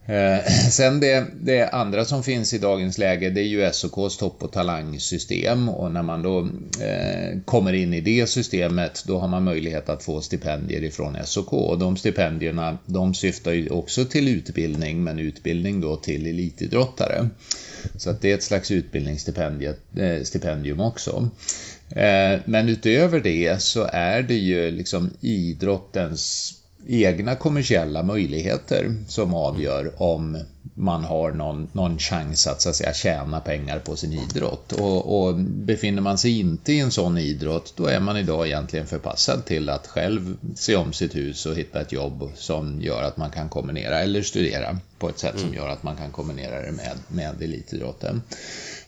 Eh, 0.08 0.46
sen 0.72 1.00
det, 1.00 1.26
det, 1.42 1.70
andra 1.70 2.06
som 2.06 2.24
finns 2.24 2.54
i 2.54 2.58
dagens 2.58 2.98
läge 2.98 3.30
det 3.30 3.42
är 3.42 3.46
ju 3.46 3.72
SOKs 3.72 4.18
topp 4.18 4.44
och 4.44 4.52
talangsystem 4.52 5.70
och 5.70 5.92
när 5.92 6.04
man 6.04 6.22
då 6.22 6.40
eh, 6.82 7.40
kommer 7.46 7.74
in 7.74 7.94
i 7.94 8.02
det 8.02 8.30
systemet 8.30 9.04
då 9.08 9.20
har 9.20 9.28
man 9.28 9.44
möjlighet 9.44 9.90
att 9.90 10.04
få 10.04 10.22
stipendier 10.22 10.84
ifrån 10.84 11.18
SOK 11.24 11.54
och 11.54 11.80
de 11.80 11.98
stipendierna 11.98 12.78
de 12.86 13.14
syftar 13.14 13.52
ju 13.52 13.70
också 13.70 14.06
till 14.06 14.28
utbildning 14.28 15.04
men 15.04 15.20
utbildning 15.20 15.82
då 15.82 15.96
till 15.96 16.28
elitidrottare. 16.28 17.30
Så 17.96 18.10
att 18.10 18.22
det 18.22 18.32
är 18.32 18.36
ett 18.36 18.44
slags 18.44 18.72
utbildningsstipendium 18.72 20.80
eh, 20.80 20.88
också. 20.88 21.30
Eh, 21.90 22.40
men 22.46 22.70
utöver 22.70 23.20
det 23.20 23.62
så 23.62 23.90
är 23.94 24.22
det 24.22 24.38
ju 24.38 24.72
liksom 24.72 25.10
idrottens 25.22 26.54
egna 26.90 27.36
kommersiella 27.36 28.04
möjligheter 28.04 28.96
som 29.08 29.34
avgör 29.34 29.92
om 29.98 30.38
man 30.74 31.04
har 31.04 31.32
någon, 31.32 31.68
någon 31.72 32.00
chans 32.00 32.48
att, 32.48 32.62
så 32.62 32.70
att 32.70 32.76
säga, 32.76 32.94
tjäna 32.94 33.40
pengar 33.40 33.80
på 33.80 33.96
sin 33.96 34.14
idrott. 34.14 34.74
Och, 34.74 35.28
och 35.28 35.36
befinner 35.40 36.02
man 36.02 36.18
sig 36.18 36.40
inte 36.40 36.74
i 36.74 36.80
en 36.80 36.92
sån 36.92 37.18
idrott, 37.18 37.74
då 37.76 37.86
är 37.86 38.00
man 38.00 38.18
idag 38.18 38.48
egentligen 38.48 38.88
förpassad 38.88 39.46
till 39.46 39.70
att 39.70 39.88
själv 39.88 40.38
se 40.56 40.76
om 40.76 40.94
sitt 40.94 41.16
hus 41.16 41.46
och 41.46 41.56
hitta 41.56 41.82
ett 41.82 41.92
jobb 41.92 42.32
som 42.36 42.82
gör 42.82 43.04
att 43.04 43.18
man 43.18 43.30
kan 43.30 43.50
kombinera, 43.50 44.00
eller 44.00 44.22
studera 44.22 44.78
på 45.00 45.10
ett 45.10 45.20
sätt 45.20 45.40
som 45.40 45.50
mm. 45.50 45.56
gör 45.56 45.70
att 45.70 45.84
man 45.84 45.96
kan 45.96 46.12
kombinera 46.12 46.62
det 46.62 46.72
med, 46.72 46.98
med 47.08 47.42
elitidrotten. 47.42 48.22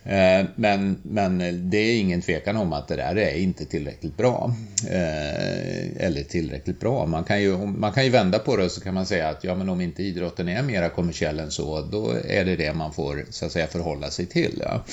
Eh, 0.04 0.46
men, 0.56 0.98
men 1.04 1.40
det 1.70 1.78
är 1.78 2.00
ingen 2.00 2.22
tvekan 2.22 2.58
om 2.58 2.74
att 2.74 2.88
det 2.88 2.96
där 2.96 3.18
är 3.18 3.38
inte 3.38 3.66
tillräckligt 3.66 4.18
bra. 4.18 4.56
Eh, 4.88 6.06
eller 6.06 6.24
tillräckligt 6.24 6.80
bra. 6.80 7.06
Man 7.06 7.24
kan, 7.24 7.42
ju, 7.42 7.58
man 7.58 7.92
kan 7.92 8.04
ju 8.04 8.10
vända 8.10 8.40
på 8.40 8.58
det 8.58 8.66
och 8.66 8.72
så 8.72 8.82
kan 8.82 8.94
man 8.94 9.06
säga 9.06 9.30
att 9.30 9.44
ja, 9.44 9.56
men 9.56 9.70
om 9.70 9.82
inte 9.82 10.04
idrotten 10.04 10.50
är 10.50 10.64
mera 10.64 10.90
kommersiell 10.90 11.40
än 11.40 11.52
så, 11.52 11.82
då 11.82 12.12
är 12.26 12.46
det 12.46 12.56
det 12.56 12.74
man 12.74 12.94
får 12.94 13.26
så 13.30 13.46
att 13.46 13.52
säga 13.52 13.68
förhålla 13.68 14.10
sig 14.10 14.26
till. 14.26 14.64
Ja. 14.66 14.84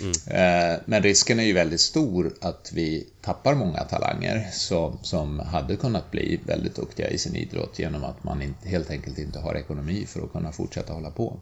Mm. 0.00 0.72
Eh, 0.72 0.80
men 0.84 1.02
risken 1.02 1.40
är 1.40 1.44
ju 1.44 1.52
väldigt 1.52 1.80
stor 1.80 2.34
att 2.40 2.70
vi 2.74 3.06
tappar 3.20 3.54
många 3.54 3.80
talanger 3.80 4.48
som, 4.52 4.98
som 5.02 5.38
hade 5.38 5.76
kunnat 5.76 6.10
bli 6.10 6.40
väldigt 6.46 6.76
duktiga 6.76 7.10
i 7.10 7.18
sin 7.18 7.36
idrott 7.36 7.78
genom 7.78 8.04
att 8.04 8.24
man 8.24 8.42
inte, 8.42 8.68
helt 8.68 8.90
enkelt 8.90 9.18
inte 9.18 9.38
har 9.38 9.54
ekonomi 9.54 10.06
för 10.08 10.24
att 10.24 10.32
kunna 10.32 10.52
fortsätta 10.52 10.92
hålla 10.92 11.10
på. 11.10 11.40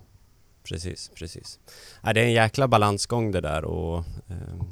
Precis, 0.64 1.10
precis. 1.14 1.58
Ja, 2.02 2.12
det 2.12 2.20
är 2.20 2.24
en 2.24 2.32
jäkla 2.32 2.68
balansgång 2.68 3.32
det 3.32 3.40
där 3.40 3.64
och 3.64 3.98
eh, 4.28 4.64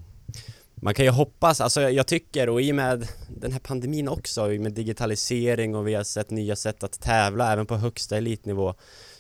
man 0.74 0.94
kan 0.94 1.05
ju 1.05 1.11
hoppas, 1.11 1.61
alltså 1.61 1.81
jag 1.81 2.07
tycker 2.07 2.48
och 2.48 2.62
i 2.62 2.72
och 2.72 2.77
med 2.77 3.09
den 3.29 3.53
här 3.53 3.59
pandemin 3.59 4.09
också, 4.09 4.53
i 4.53 4.59
med 4.59 4.72
digitalisering 4.72 5.74
och 5.74 5.88
vi 5.88 5.94
har 5.94 6.05
sett 6.05 6.31
nya 6.31 6.57
sätt 6.57 6.83
att 6.83 7.01
tävla 7.01 7.53
även 7.53 7.66
på 7.66 7.77
högsta 7.77 8.16
elitnivå 8.16 8.74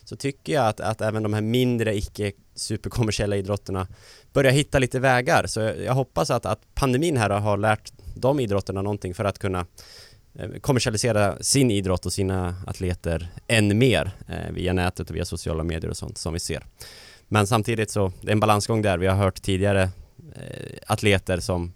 så 0.04 0.16
tycker 0.16 0.52
jag 0.52 0.68
att, 0.68 0.80
att 0.80 1.00
även 1.00 1.22
de 1.22 1.32
här 1.34 1.40
mindre 1.40 1.96
icke 1.96 2.32
superkommersiella 2.54 3.36
idrotterna 3.36 3.86
börjar 4.32 4.52
hitta 4.52 4.78
lite 4.78 5.00
vägar. 5.00 5.46
Så 5.46 5.60
jag, 5.60 5.80
jag 5.80 5.94
hoppas 5.94 6.30
att, 6.30 6.46
att 6.46 6.74
pandemin 6.74 7.16
här 7.16 7.30
har 7.30 7.56
lärt 7.56 7.92
de 8.16 8.40
idrotterna 8.40 8.82
någonting 8.82 9.14
för 9.14 9.24
att 9.24 9.38
kunna 9.38 9.66
Eh, 10.38 10.60
kommersialisera 10.60 11.36
sin 11.40 11.70
idrott 11.70 12.06
och 12.06 12.12
sina 12.12 12.54
atleter 12.66 13.28
än 13.46 13.78
mer 13.78 14.10
eh, 14.28 14.52
via 14.52 14.72
nätet 14.72 15.10
och 15.10 15.16
via 15.16 15.24
sociala 15.24 15.64
medier 15.64 15.90
och 15.90 15.96
sånt 15.96 16.18
som 16.18 16.32
vi 16.32 16.40
ser. 16.40 16.66
Men 17.28 17.46
samtidigt 17.46 17.90
så, 17.90 18.12
det 18.20 18.28
är 18.28 18.32
en 18.32 18.40
balansgång 18.40 18.82
där. 18.82 18.98
Vi 18.98 19.06
har 19.06 19.16
hört 19.16 19.42
tidigare 19.42 19.82
eh, 20.34 20.76
atleter 20.86 21.40
som 21.40 21.72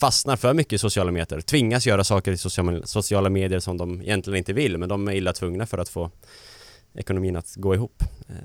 fastnar 0.00 0.36
för 0.36 0.54
mycket 0.54 0.72
i 0.72 0.78
sociala 0.78 1.10
medier, 1.10 1.40
tvingas 1.40 1.86
göra 1.86 2.04
saker 2.04 2.32
i 2.32 2.38
sociala, 2.84 3.30
medier 3.30 3.58
som 3.58 3.76
de 3.76 4.02
egentligen 4.02 4.38
inte 4.38 4.52
vill, 4.52 4.78
men 4.78 4.88
de 4.88 5.08
är 5.08 5.12
illa 5.12 5.32
tvungna 5.32 5.66
för 5.66 5.78
att 5.78 5.88
få 5.88 6.10
ekonomin 6.94 7.36
att 7.36 7.54
gå 7.56 7.74
ihop. 7.74 8.02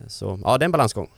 Så 0.08 0.40
ja, 0.44 0.58
det 0.58 0.64
är 0.64 0.66
en 0.66 0.72
balansgång. 0.72 1.10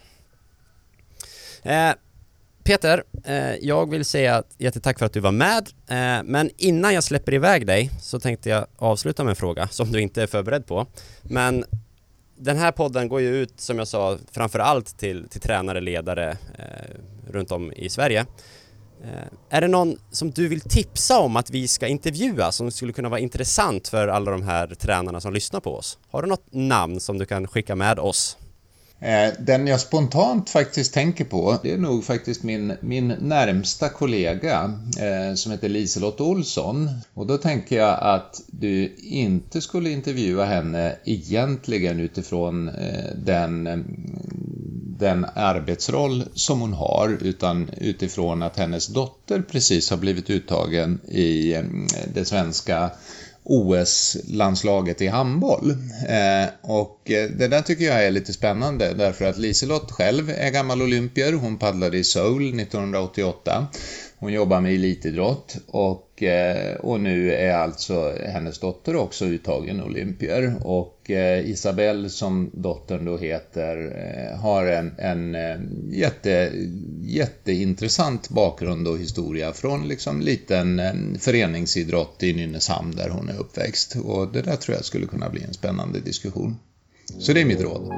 Peter, 2.70 3.04
eh, 3.24 3.56
jag 3.56 3.90
vill 3.90 4.06
säga 4.06 4.44
jättetack 4.58 5.00
för 5.00 5.06
att 5.06 5.14
du 5.14 5.20
var 5.20 5.32
med. 5.32 5.70
Eh, 5.88 6.24
men 6.24 6.50
innan 6.58 6.94
jag 6.94 7.04
släpper 7.04 7.34
iväg 7.34 7.68
dig 7.68 7.92
så 8.02 8.20
tänkte 8.20 8.50
jag 8.50 8.66
avsluta 8.78 9.24
med 9.24 9.30
en 9.30 9.36
fråga 9.36 9.68
som 9.68 9.92
du 9.92 10.02
inte 10.02 10.24
är 10.24 10.28
förberedd 10.28 10.66
på. 10.66 10.88
Men 11.22 11.66
den 12.38 12.58
här 12.58 12.72
podden 12.72 13.08
går 13.08 13.22
ju 13.22 13.36
ut, 13.36 13.60
som 13.60 13.78
jag 13.78 13.88
sa, 13.88 14.18
framför 14.32 14.60
allt 14.60 14.98
till, 14.98 15.30
till 15.30 15.42
tränare, 15.42 15.82
ledare 15.82 16.38
eh, 16.58 16.96
runt 17.32 17.52
om 17.52 17.74
i 17.74 17.90
Sverige. 17.90 18.26
Eh, 19.04 19.58
är 19.58 19.62
det 19.62 19.68
någon 19.68 19.98
som 20.12 20.32
du 20.32 20.48
vill 20.48 20.62
tipsa 20.62 21.20
om 21.20 21.36
att 21.36 21.50
vi 21.50 21.68
ska 21.68 21.88
intervjua 21.88 22.52
som 22.52 22.72
skulle 22.72 22.94
kunna 22.94 23.10
vara 23.10 23.20
intressant 23.20 23.88
för 23.88 24.08
alla 24.08 24.32
de 24.32 24.44
här 24.44 24.68
tränarna 24.68 25.22
som 25.22 25.34
lyssnar 25.34 25.60
på 25.60 25.76
oss? 25.76 26.00
Har 26.12 26.22
du 26.22 26.28
något 26.28 26.54
namn 26.54 27.00
som 27.00 27.18
du 27.18 27.26
kan 27.26 27.48
skicka 27.48 27.76
med 27.76 28.00
oss? 28.00 28.38
Eh, 29.02 29.34
den 29.40 29.68
jag 29.68 29.80
spontant 29.80 30.50
faktiskt 30.50 30.94
tänker 30.94 31.26
på, 31.26 31.58
det 31.64 31.72
är 31.72 31.78
nog 31.78 32.04
faktiskt 32.04 32.44
min, 32.44 32.74
min 32.82 33.08
närmsta 33.08 33.90
kollega 33.90 34.80
eh, 35.00 35.36
som 35.36 35.52
heter 35.52 35.70
Liselott 35.70 36.22
Olsson. 36.22 36.90
Och 37.14 37.28
då 37.28 37.38
tänker 37.38 37.78
jag 37.78 38.00
att 38.02 38.42
du 38.48 38.96
inte 38.98 39.62
skulle 39.62 39.90
intervjua 39.90 40.46
henne 40.46 40.96
egentligen 41.06 42.00
utifrån 42.00 42.70
eh, 42.70 43.16
den, 43.16 43.64
den 45.00 45.26
arbetsroll 45.36 46.24
som 46.34 46.62
hon 46.62 46.74
har, 46.74 47.18
utan 47.22 47.70
utifrån 47.78 48.44
att 48.44 48.58
hennes 48.58 48.88
dotter 48.88 49.42
precis 49.42 49.90
har 49.90 49.98
blivit 49.98 50.30
uttagen 50.30 51.00
i 51.08 51.54
eh, 51.54 51.64
det 52.14 52.26
svenska 52.26 52.92
OS-landslaget 53.44 55.02
i 55.02 55.08
handboll. 55.08 55.72
Eh, 56.08 56.50
och 56.62 57.12
eh, 57.12 57.30
det 57.30 57.48
där 57.48 57.62
tycker 57.62 57.86
jag 57.86 58.06
är 58.06 58.12
lite 58.12 58.34
spännande 58.34 58.94
därför 58.94 59.26
att 59.26 59.38
Liselott 59.38 59.92
själv 59.92 60.30
är 60.30 60.50
gammal 60.50 60.82
olympier. 60.82 61.34
Hon 61.34 61.58
paddlade 61.58 61.98
i 61.98 62.04
Seoul 62.04 62.60
1988. 62.60 63.68
Hon 64.18 64.34
jobbar 64.34 64.62
med 64.62 64.74
elitidrott 64.74 65.58
och, 65.68 66.24
eh, 66.24 66.76
och 66.76 67.00
nu 67.00 67.34
är 67.34 67.54
alltså 67.54 68.14
hennes 68.26 68.60
dotter 68.60 68.96
också 68.96 69.26
uttagen 69.26 69.84
olympier. 69.84 70.56
Och 70.64 70.99
Eh, 71.10 71.50
Isabelle, 71.50 72.10
som 72.10 72.50
dottern 72.54 73.06
då 73.06 73.18
heter, 73.18 73.78
eh, 73.78 74.40
har 74.40 74.66
en, 74.66 74.92
en 74.98 75.36
eh, 75.36 75.58
jätte, 75.92 76.52
jätteintressant 77.02 78.30
bakgrund 78.30 78.88
och 78.88 78.98
historia 78.98 79.54
från 79.54 79.88
liksom 79.88 80.22
liten 80.22 80.82
föreningsidrott 81.20 82.24
i 82.24 82.34
Nynäshamn 82.34 82.96
där 82.96 83.10
hon 83.10 83.30
är 83.30 83.40
uppväxt. 83.40 83.96
Och 84.04 84.32
det 84.34 84.42
där 84.42 84.56
tror 84.56 84.76
jag 84.76 84.86
skulle 84.86 85.06
kunna 85.06 85.30
bli 85.30 85.44
en 85.44 85.54
spännande 85.54 86.00
diskussion. 86.00 86.56
Så 87.20 87.34
det 87.34 87.42
är 87.42 87.46
mitt 87.46 87.62
råd. 87.62 87.92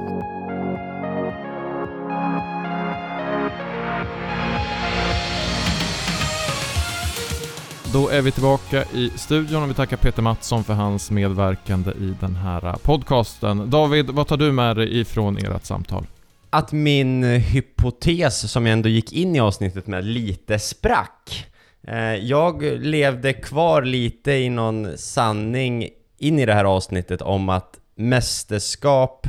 Då 7.92 8.08
är 8.08 8.22
vi 8.22 8.30
tillbaka 8.30 8.84
i 8.94 9.10
studion 9.16 9.62
och 9.62 9.70
vi 9.70 9.74
tackar 9.74 9.96
Peter 9.96 10.22
Mattsson 10.22 10.64
för 10.64 10.74
hans 10.74 11.10
medverkande 11.10 11.90
i 11.90 12.14
den 12.20 12.36
här 12.36 12.76
podcasten. 12.82 13.70
David, 13.70 14.10
vad 14.10 14.26
tar 14.26 14.36
du 14.36 14.52
med 14.52 14.76
dig 14.76 15.00
ifrån 15.00 15.36
ert 15.36 15.64
samtal? 15.64 16.06
Att 16.50 16.72
min 16.72 17.24
hypotes 17.24 18.52
som 18.52 18.66
jag 18.66 18.72
ändå 18.72 18.88
gick 18.88 19.12
in 19.12 19.36
i 19.36 19.40
avsnittet 19.40 19.86
med 19.86 20.04
lite 20.04 20.58
sprack. 20.58 21.46
Eh, 21.88 22.14
jag 22.14 22.62
levde 22.62 23.32
kvar 23.32 23.82
lite 23.82 24.32
i 24.32 24.48
någon 24.48 24.98
sanning 24.98 25.88
in 26.18 26.38
i 26.38 26.46
det 26.46 26.54
här 26.54 26.64
avsnittet 26.64 27.22
om 27.22 27.48
att 27.48 27.78
mästerskap 27.94 29.26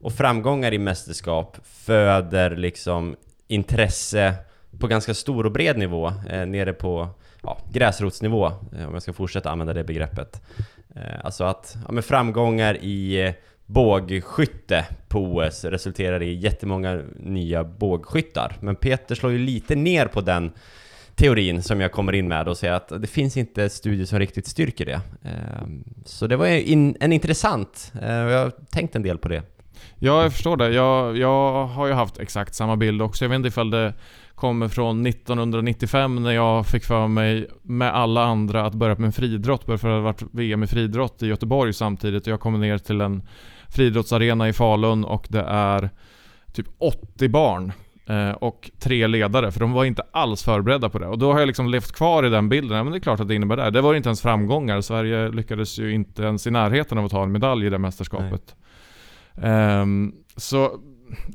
och 0.00 0.12
framgångar 0.12 0.74
i 0.74 0.78
mästerskap 0.78 1.56
föder 1.64 2.56
liksom 2.56 3.16
intresse 3.48 4.34
på 4.78 4.86
ganska 4.86 5.14
stor 5.14 5.46
och 5.46 5.52
bred 5.52 5.78
nivå 5.78 6.12
eh, 6.30 6.46
nere 6.46 6.72
på 6.72 7.08
ja, 7.42 7.58
gräsrotsnivå, 7.72 8.46
eh, 8.46 8.86
om 8.86 8.92
jag 8.92 9.02
ska 9.02 9.12
fortsätta 9.12 9.50
använda 9.50 9.72
det 9.72 9.84
begreppet. 9.84 10.42
Eh, 10.94 11.24
alltså 11.24 11.44
att 11.44 11.76
ja, 11.86 11.92
med 11.92 12.04
framgångar 12.04 12.76
i 12.84 13.26
eh, 13.26 13.32
bågskytte 13.66 14.86
på 15.08 15.18
OS 15.18 15.64
resulterar 15.64 16.22
i 16.22 16.34
jättemånga 16.34 17.02
nya 17.16 17.64
bågskyttar. 17.64 18.56
Men 18.60 18.76
Peter 18.76 19.14
slår 19.14 19.32
ju 19.32 19.38
lite 19.38 19.74
ner 19.74 20.06
på 20.06 20.20
den 20.20 20.52
teorin 21.14 21.62
som 21.62 21.80
jag 21.80 21.92
kommer 21.92 22.12
in 22.12 22.28
med 22.28 22.48
och 22.48 22.56
säger 22.56 22.74
att 22.74 22.88
det 22.88 23.06
finns 23.06 23.36
inte 23.36 23.68
studier 23.70 24.06
som 24.06 24.18
riktigt 24.18 24.46
styrker 24.46 24.86
det. 24.86 25.00
Så 26.04 26.26
det 26.26 26.36
var 26.36 26.46
en 26.46 27.12
intressant, 27.12 27.92
och 27.94 28.08
jag 28.08 28.38
har 28.38 28.50
tänkt 28.50 28.96
en 28.96 29.02
del 29.02 29.18
på 29.18 29.28
det. 29.28 29.42
Ja, 29.98 30.22
jag 30.22 30.32
förstår 30.32 30.56
det. 30.56 30.68
Jag, 30.68 31.16
jag 31.18 31.66
har 31.66 31.86
ju 31.86 31.92
haft 31.92 32.18
exakt 32.18 32.54
samma 32.54 32.76
bild 32.76 33.02
också. 33.02 33.24
Jag 33.24 33.28
vet 33.28 33.36
inte 33.36 33.48
ifall 33.48 33.70
det 33.70 33.94
kommer 34.42 34.68
från 34.68 35.06
1995 35.06 36.22
när 36.22 36.30
jag 36.30 36.66
fick 36.66 36.84
för 36.84 37.08
mig 37.08 37.48
med 37.62 37.94
alla 37.94 38.24
andra 38.24 38.66
att 38.66 38.74
börja 38.74 38.94
med 38.94 39.14
friidrott. 39.14 39.64
För 39.64 39.88
det 39.88 39.94
har 39.94 40.00
varit 40.00 40.22
VM 40.32 40.62
i 40.62 40.66
friidrott 40.66 41.22
i 41.22 41.26
Göteborg 41.26 41.72
samtidigt 41.72 42.26
jag 42.26 42.40
kommer 42.40 42.58
ner 42.58 42.78
till 42.78 43.00
en 43.00 43.22
friidrottsarena 43.68 44.48
i 44.48 44.52
Falun 44.52 45.04
och 45.04 45.26
det 45.28 45.40
är 45.40 45.90
typ 46.52 46.66
80 46.78 47.28
barn 47.28 47.72
eh, 48.06 48.30
och 48.30 48.70
tre 48.78 49.06
ledare, 49.06 49.52
för 49.52 49.60
de 49.60 49.72
var 49.72 49.84
inte 49.84 50.02
alls 50.12 50.42
förberedda 50.42 50.88
på 50.88 50.98
det. 50.98 51.06
Och 51.06 51.18
då 51.18 51.32
har 51.32 51.40
jag 51.40 51.46
liksom 51.46 51.68
levt 51.68 51.92
kvar 51.92 52.26
i 52.26 52.28
den 52.28 52.48
bilden. 52.48 52.76
Ja, 52.76 52.84
men 52.84 52.92
det 52.92 52.98
är 52.98 53.00
klart 53.00 53.20
att 53.20 53.28
det 53.28 53.34
innebär 53.34 53.56
det. 53.56 53.70
Det 53.70 53.80
var 53.80 53.94
inte 53.94 54.08
ens 54.08 54.22
framgångar. 54.22 54.80
Sverige 54.80 55.28
lyckades 55.28 55.78
ju 55.78 55.94
inte 55.94 56.22
ens 56.22 56.46
i 56.46 56.50
närheten 56.50 56.98
av 56.98 57.04
att 57.04 57.10
ta 57.10 57.22
en 57.22 57.32
medalj 57.32 57.66
i 57.66 57.70
det 57.70 57.78
mästerskapet. 57.78 58.56
Um, 59.34 60.14
så 60.36 60.80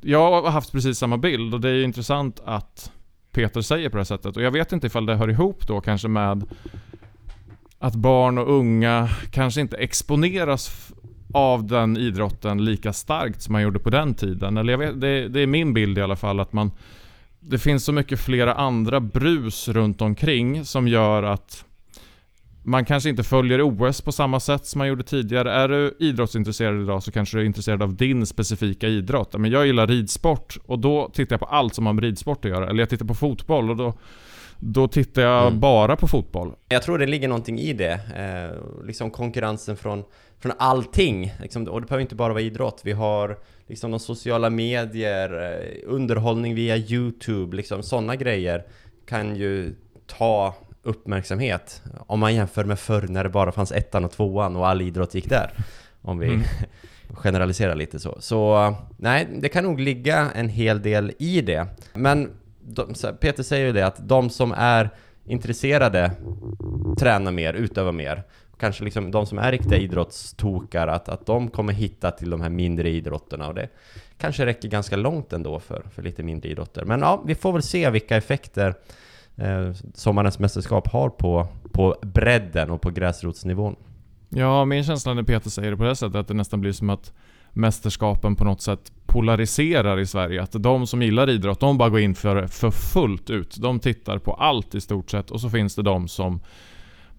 jag 0.02 0.32
har 0.32 0.52
haft 0.52 0.72
precis 0.72 0.98
samma 0.98 1.18
bild 1.18 1.54
och 1.54 1.62
det 1.62 1.70
är 1.70 1.84
intressant 1.84 2.42
att 2.46 2.92
Peter 3.38 3.62
säger 3.62 3.90
på 3.90 3.98
det 3.98 4.00
här 4.00 4.06
sättet. 4.06 4.38
Och 4.38 4.44
jag 4.44 4.52
vet 4.52 4.72
inte 4.72 4.88
ifall 4.88 5.06
det 5.06 5.16
hör 5.16 5.30
ihop 5.30 5.68
då 5.68 5.82
kanske 5.82 6.08
med 6.08 6.46
att 7.80 7.96
barn 7.96 8.38
och 8.38 8.58
unga 8.58 9.10
kanske 9.32 9.62
inte 9.62 9.78
exponeras 9.78 10.92
av 11.34 11.68
den 11.68 11.98
idrotten 11.98 12.66
lika 12.66 12.94
starkt 12.94 13.42
som 13.42 13.54
man 13.54 13.62
gjorde 13.62 13.80
på 13.80 13.90
den 13.90 14.14
tiden. 14.14 14.58
Eller 14.58 14.74
jag 14.74 14.78
vet, 14.78 15.02
det, 15.02 15.28
det 15.28 15.40
är 15.40 15.48
min 15.48 15.74
bild 15.74 15.98
i 15.98 16.02
alla 16.02 16.16
fall 16.16 16.40
att 16.40 16.54
man 16.54 16.72
det 17.40 17.60
finns 17.60 17.86
så 17.86 17.92
mycket 17.92 18.20
flera 18.20 18.54
andra 18.54 19.00
brus 19.00 19.68
runt 19.68 20.02
omkring 20.02 20.66
som 20.66 20.88
gör 20.88 21.24
att 21.24 21.66
man 22.68 22.86
kanske 22.86 23.10
inte 23.10 23.24
följer 23.24 23.62
OS 23.62 24.02
på 24.02 24.12
samma 24.12 24.40
sätt 24.40 24.66
som 24.66 24.80
man 24.80 24.88
gjorde 24.88 25.04
tidigare. 25.04 25.52
Är 25.52 25.68
du 25.68 25.98
idrottsintresserad 26.00 26.82
idag 26.82 27.04
så 27.04 27.12
kanske 27.12 27.38
du 27.38 27.42
är 27.42 27.46
intresserad 27.46 27.84
av 27.84 27.96
din 27.96 28.26
specifika 28.26 28.88
idrott. 28.88 29.38
Men 29.38 29.52
jag 29.52 29.68
gillar 29.68 29.88
ridsport 29.88 30.58
och 30.66 30.80
då 30.80 31.10
tittar 31.14 31.34
jag 31.34 31.40
på 31.40 31.46
allt 31.46 31.76
som 31.76 31.86
har 31.86 31.94
med 31.94 32.04
ridsport 32.04 32.46
att 32.46 32.52
göra. 32.52 32.70
Eller 32.70 32.80
jag 32.80 32.90
tittar 32.90 33.06
på 33.06 33.14
fotboll 33.14 33.70
och 33.70 33.76
då 33.76 33.94
då 34.60 34.88
tittar 34.88 35.22
jag 35.22 35.48
mm. 35.48 35.60
bara 35.60 35.96
på 35.96 36.08
fotboll. 36.08 36.54
Jag 36.70 36.84
tror 36.84 36.98
det 36.98 37.06
ligger 37.06 37.28
någonting 37.28 37.60
i 37.60 37.74
det. 37.74 37.94
Eh, 37.94 38.86
liksom 38.86 39.12
konkurrensen 39.12 39.78
från, 39.78 40.04
från 40.40 40.52
allting. 40.58 41.34
Liksom, 41.42 41.68
och 41.68 41.82
det 41.82 41.88
behöver 41.88 42.02
inte 42.02 42.16
bara 42.16 42.34
vara 42.34 42.44
idrott. 42.44 42.82
Vi 42.84 42.92
har 42.92 43.38
liksom 43.68 43.92
de 43.92 44.00
sociala 44.00 44.50
medier, 44.50 45.54
eh, 45.54 45.94
underhållning 45.94 46.56
via 46.56 46.78
YouTube, 46.78 47.58
liksom 47.58 47.84
sådana 47.84 48.16
grejer 48.16 48.64
kan 49.06 49.36
ju 49.36 49.76
ta 50.08 50.56
uppmärksamhet 50.88 51.82
om 52.08 52.20
man 52.20 52.36
jämför 52.36 52.64
med 52.64 52.80
förr 52.80 53.06
när 53.08 53.24
det 53.24 53.30
bara 53.30 53.52
fanns 53.52 53.72
ettan 53.72 54.06
och 54.06 54.12
tvåan 54.12 54.56
och 54.56 54.68
all 54.68 54.82
idrott 54.82 55.16
gick 55.16 55.30
där. 55.30 55.52
Om 56.02 56.20
vi 56.20 56.28
mm. 56.28 56.42
generaliserar 57.14 57.76
lite 57.76 58.00
så. 58.00 58.18
Så 58.20 58.74
nej, 58.98 59.28
det 59.40 59.50
kan 59.50 59.64
nog 59.64 59.80
ligga 59.80 60.32
en 60.36 60.50
hel 60.50 60.82
del 60.82 61.14
i 61.20 61.42
det. 61.42 61.68
Men 61.94 62.30
de, 62.62 62.94
Peter 63.20 63.44
säger 63.44 63.66
ju 63.66 63.72
det 63.72 63.86
att 63.86 64.08
de 64.08 64.30
som 64.30 64.54
är 64.58 64.90
intresserade 65.26 66.12
tränar 67.00 67.32
mer, 67.32 67.54
utövar 67.54 67.92
mer. 67.92 68.24
Kanske 68.60 68.84
liksom 68.84 69.12
de 69.12 69.26
som 69.26 69.38
är 69.38 69.52
riktiga 69.52 69.78
idrottstokar, 69.78 70.88
att, 70.88 71.10
att 71.10 71.26
de 71.26 71.50
kommer 71.50 71.74
hitta 71.74 72.12
till 72.12 72.30
de 72.30 72.42
här 72.42 72.50
mindre 72.50 72.90
idrotterna 72.90 73.48
och 73.48 73.56
det 73.56 73.70
kanske 74.18 74.46
räcker 74.46 74.68
ganska 74.68 74.96
långt 74.96 75.34
ändå 75.34 75.60
för, 75.60 75.84
för 75.96 76.02
lite 76.02 76.24
mindre 76.24 76.50
idrotter. 76.50 76.86
Men 76.86 77.00
ja, 77.00 77.24
vi 77.26 77.36
får 77.36 77.54
väl 77.54 77.64
se 77.64 77.90
vilka 77.90 78.18
effekter 78.18 78.76
eh, 79.38 79.72
sommarens 79.94 80.40
mästerskap 80.40 80.88
har 80.88 81.10
på, 81.10 81.48
på 81.72 81.96
bredden 82.02 82.70
och 82.70 82.82
på 82.82 82.90
gräsrotsnivån. 82.90 83.76
Ja, 84.30 84.66
min 84.66 84.84
känsla 84.84 85.14
när 85.14 85.24
Peter 85.24 85.50
säger 85.50 85.72
det 85.72 85.78
på 85.78 85.84
det 85.84 85.96
sättet, 85.96 86.16
att 86.16 86.28
det 86.28 86.34
nästan 86.34 86.62
blir 86.62 86.72
som 86.72 86.90
att 86.90 87.14
mästerskapen 87.54 88.36
på 88.36 88.44
något 88.44 88.62
sätt 88.62 88.92
polariserar 89.06 90.00
i 90.00 90.06
Sverige. 90.06 90.42
Att 90.42 90.64
de 90.64 90.88
som 90.88 91.02
gillar 91.02 91.30
idrott, 91.30 91.60
de 91.60 91.78
bara 91.78 91.90
går 91.90 92.00
in 92.00 92.16
för 92.16 92.36
det 92.36 92.48
för 92.48 92.72
fullt 92.72 93.30
ut. 93.30 93.58
De 93.62 93.80
tittar 93.80 94.18
på 94.18 94.34
allt 94.34 94.76
i 94.76 94.82
stort 94.82 95.10
sett 95.10 95.32
och 95.32 95.42
så 95.42 95.50
finns 95.50 95.76
det 95.76 95.82
de 95.82 96.08
som 96.08 96.40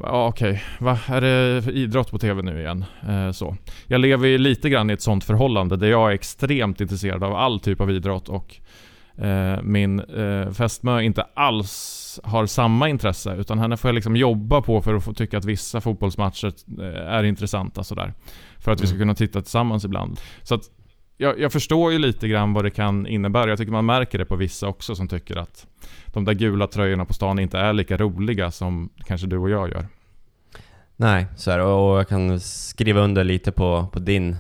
Ja 0.01 0.27
okej, 0.29 0.51
okay. 0.51 0.63
va? 0.79 0.99
Är 1.07 1.21
det 1.21 1.73
idrott 1.73 2.11
på 2.11 2.19
TV 2.19 2.43
nu 2.43 2.61
igen? 2.61 2.85
Eh, 3.09 3.31
så. 3.31 3.57
Jag 3.87 4.01
lever 4.01 4.29
ju 4.29 4.39
lite 4.39 4.71
grann 4.71 4.91
i 4.91 4.93
ett 4.93 5.03
sånt 5.03 5.25
förhållande 5.25 5.77
där 5.77 5.87
jag 5.87 6.11
är 6.11 6.15
extremt 6.15 6.81
intresserad 6.81 7.25
av 7.25 7.35
all 7.35 7.61
typ 7.61 7.81
av 7.81 7.91
idrott 7.91 8.29
och 8.29 8.57
min 9.63 10.01
eh, 10.01 10.51
fästmö 10.51 11.03
inte 11.03 11.27
alls 11.35 12.21
har 12.25 12.47
samma 12.47 12.89
intresse 12.89 13.35
utan 13.35 13.59
henne 13.59 13.77
får 13.77 13.89
jag 13.89 13.95
liksom 13.95 14.17
jobba 14.17 14.63
på 14.63 14.83
för 14.83 14.95
att 14.95 15.05
få 15.05 15.13
tycka 15.13 15.39
att 15.39 15.45
vissa 15.45 15.81
fotbollsmatcher 15.81 16.53
eh, 16.81 17.15
är 17.15 17.25
intressanta 17.25 17.85
sådär. 17.85 18.15
För 18.59 18.73
att 18.73 18.81
vi 18.81 18.87
ska 18.87 18.95
mm. 18.95 19.03
kunna 19.03 19.15
titta 19.15 19.41
tillsammans 19.41 19.85
ibland. 19.85 20.21
Så 20.43 20.55
att 20.55 20.63
jag, 21.17 21.41
jag, 21.41 21.53
förstår 21.53 21.93
ju 21.93 21.99
lite 21.99 22.29
grann 22.29 22.53
vad 22.53 22.65
det 22.65 22.71
kan 22.71 23.07
innebära. 23.07 23.51
Jag 23.51 23.59
tycker 23.59 23.73
man 23.73 23.87
märker 23.87 24.19
det 24.19 24.25
på 24.25 24.37
vissa 24.37 24.69
också 24.69 24.95
som 24.95 25.09
tycker 25.09 25.37
att 25.37 25.67
de 26.07 26.25
där 26.25 26.33
gula 26.33 26.67
tröjorna 26.67 27.05
på 27.05 27.13
stan 27.13 27.39
inte 27.39 27.59
är 27.59 27.73
lika 27.73 27.97
roliga 27.97 28.51
som 28.51 28.91
kanske 29.07 29.27
du 29.27 29.39
och 29.39 29.51
jag 29.51 29.71
gör. 29.71 29.87
Nej, 30.97 31.27
så 31.37 31.51
är 31.51 31.59
det. 31.59 31.65
Och 31.65 31.99
jag 31.99 32.09
kan 32.09 32.41
skriva 32.41 33.01
under 33.01 33.25
lite 33.25 33.53
på, 33.53 33.89
på 33.93 33.99
din 33.99 34.37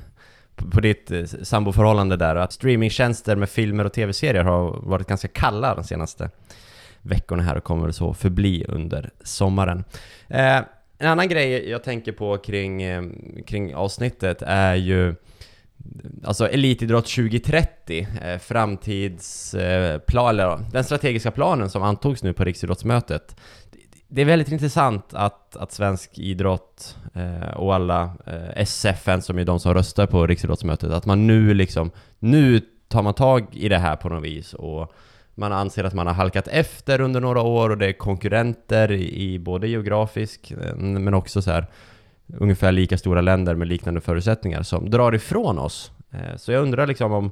på 0.71 0.81
ditt 0.81 1.11
eh, 1.11 1.25
samboförhållande 1.25 2.16
där, 2.16 2.37
att 2.37 2.53
streamingtjänster 2.53 3.37
med 3.37 3.49
filmer 3.49 3.85
och 3.85 3.92
tv-serier 3.92 4.44
har 4.44 4.81
varit 4.83 5.07
ganska 5.07 5.29
kalla 5.29 5.75
de 5.75 5.85
senaste 5.85 6.31
veckorna 7.03 7.42
här 7.42 7.57
och 7.57 7.64
kommer 7.64 7.90
så 7.90 8.14
förbli 8.14 8.64
under 8.68 9.11
sommaren. 9.23 9.85
Eh, 10.29 10.57
en 10.99 11.09
annan 11.09 11.29
grej 11.29 11.68
jag 11.68 11.85
tänker 11.85 12.12
på 12.12 12.38
kring, 12.38 12.83
eh, 12.83 13.03
kring 13.47 13.75
avsnittet 13.75 14.42
är 14.42 14.75
ju 14.75 15.14
Alltså 16.25 16.49
Elitidrott 16.49 17.07
2030, 17.07 18.07
eh, 18.23 18.38
framtidsplan, 18.38 20.27
eh, 20.27 20.31
eller 20.31 20.71
den 20.73 20.85
strategiska 20.85 21.31
planen 21.31 21.71
som 21.71 21.83
antogs 21.83 22.23
nu 22.23 22.33
på 22.33 22.44
Riksidrottsmötet. 22.44 23.37
Det 24.11 24.21
är 24.21 24.25
väldigt 24.25 24.53
intressant 24.53 25.14
att, 25.14 25.57
att 25.57 25.73
svensk 25.73 26.18
idrott 26.18 26.97
eh, 27.14 27.51
och 27.57 27.75
alla 27.75 28.11
eh, 28.27 28.62
SFN 28.66 29.21
som 29.21 29.38
är 29.38 29.44
de 29.44 29.61
som 29.61 29.75
röstar 29.75 30.07
på 30.07 30.27
Riksidrottsmötet, 30.27 30.90
att 30.90 31.07
man 31.07 31.27
nu 31.27 31.55
liksom, 31.55 31.90
nu 32.18 32.61
tar 32.88 33.03
man 33.03 33.14
tag 33.14 33.47
i 33.53 33.68
det 33.68 33.79
här 33.79 33.97
på 33.97 34.09
något 34.09 34.25
vis 34.25 34.55
och 34.55 34.92
man 35.35 35.53
anser 35.53 35.85
att 35.85 35.94
man 35.94 36.07
har 36.07 36.14
halkat 36.14 36.49
efter 36.49 37.01
under 37.01 37.21
några 37.21 37.42
år 37.42 37.71
och 37.71 37.79
det 37.79 37.87
är 37.87 37.92
konkurrenter 37.92 38.92
i 38.92 39.38
både 39.38 39.68
geografisk 39.68 40.51
eh, 40.51 40.77
men 40.77 41.14
också 41.14 41.42
så 41.42 41.51
här 41.51 41.66
ungefär 42.37 42.73
lika 42.73 42.99
stora 42.99 43.21
länder 43.21 43.55
med 43.55 43.68
liknande 43.68 44.01
förutsättningar 44.01 44.62
som 44.62 44.90
drar 44.90 45.14
ifrån 45.14 45.59
oss. 45.59 45.92
Eh, 46.11 46.37
så 46.37 46.53
jag 46.53 46.62
undrar 46.62 46.87
liksom 46.87 47.12
om 47.12 47.31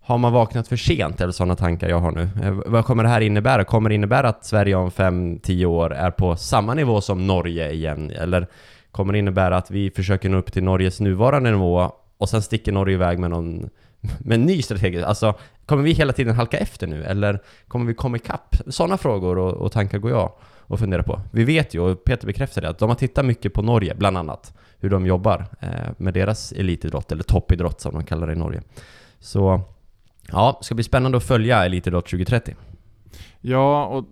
har 0.00 0.18
man 0.18 0.32
vaknat 0.32 0.68
för 0.68 0.76
sent 0.76 1.20
eller 1.20 1.32
sådana 1.32 1.56
tankar 1.56 1.88
jag 1.88 2.00
har 2.00 2.10
nu? 2.10 2.28
Eh, 2.42 2.52
vad 2.66 2.84
kommer 2.84 3.02
det 3.02 3.08
här 3.08 3.20
innebära? 3.20 3.64
Kommer 3.64 3.88
det 3.88 3.94
innebära 3.94 4.28
att 4.28 4.44
Sverige 4.44 4.74
om 4.74 4.90
5-10 4.90 5.64
år 5.64 5.94
är 5.94 6.10
på 6.10 6.36
samma 6.36 6.74
nivå 6.74 7.00
som 7.00 7.26
Norge 7.26 7.70
igen? 7.72 8.10
Eller 8.10 8.46
kommer 8.90 9.12
det 9.12 9.18
innebära 9.18 9.56
att 9.56 9.70
vi 9.70 9.90
försöker 9.90 10.28
nå 10.28 10.38
upp 10.38 10.52
till 10.52 10.62
Norges 10.62 11.00
nuvarande 11.00 11.50
nivå 11.50 11.92
och 12.18 12.28
sen 12.28 12.42
sticker 12.42 12.72
Norge 12.72 12.94
iväg 12.94 13.18
med 13.18 13.30
någon 13.30 13.70
med 14.18 14.34
en 14.34 14.46
ny 14.46 14.62
strategi? 14.62 15.02
Alltså, 15.02 15.34
kommer 15.66 15.82
vi 15.82 15.92
hela 15.92 16.12
tiden 16.12 16.34
halka 16.34 16.58
efter 16.58 16.86
nu? 16.86 17.04
Eller 17.04 17.42
kommer 17.68 17.86
vi 17.86 17.94
komma 17.94 18.16
ikapp? 18.16 18.56
Sådana 18.66 18.98
frågor 18.98 19.38
och, 19.38 19.52
och 19.52 19.72
tankar 19.72 19.98
går 19.98 20.10
jag 20.10 20.32
och 20.70 20.78
funderar 20.78 21.02
på. 21.02 21.20
Vi 21.30 21.44
vet 21.44 21.74
ju, 21.74 21.80
och 21.80 22.04
Peter 22.04 22.26
bekräftar 22.26 22.62
det, 22.62 22.68
att 22.68 22.78
de 22.78 22.88
har 22.88 22.96
tittat 22.96 23.24
mycket 23.24 23.54
på 23.54 23.62
Norge, 23.62 23.94
bland 23.94 24.18
annat. 24.18 24.54
Hur 24.78 24.90
de 24.90 25.06
jobbar 25.06 25.46
eh, 25.60 25.68
med 25.96 26.14
deras 26.14 26.52
elitidrott, 26.52 27.12
eller 27.12 27.22
toppidrott 27.22 27.80
som 27.80 27.94
de 27.94 28.04
kallar 28.04 28.26
det 28.26 28.32
i 28.32 28.36
Norge. 28.36 28.62
Så 29.20 29.60
ja, 30.28 30.56
det 30.60 30.64
ska 30.64 30.74
bli 30.74 30.84
spännande 30.84 31.18
att 31.18 31.26
följa 31.26 31.64
Elitidrott 31.64 32.06
2030. 32.06 32.54
Ja, 33.40 33.84
och 33.84 34.04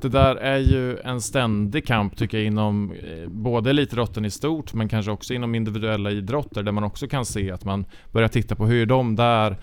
det 0.00 0.08
där 0.08 0.36
är 0.36 0.58
ju 0.58 0.98
en 0.98 1.20
ständig 1.20 1.86
kamp 1.86 2.16
tycker 2.16 2.38
jag 2.38 2.46
inom 2.46 2.92
eh, 2.92 3.28
både 3.28 3.70
elitidrotten 3.70 4.24
i 4.24 4.30
stort 4.30 4.74
men 4.74 4.88
kanske 4.88 5.12
också 5.12 5.34
inom 5.34 5.54
individuella 5.54 6.10
idrotter 6.10 6.62
där 6.62 6.72
man 6.72 6.84
också 6.84 7.08
kan 7.08 7.24
se 7.24 7.50
att 7.50 7.64
man 7.64 7.84
börjar 8.12 8.28
titta 8.28 8.54
på 8.54 8.66
hur 8.66 8.82
är 8.82 8.86
de 8.86 9.16
där 9.16 9.56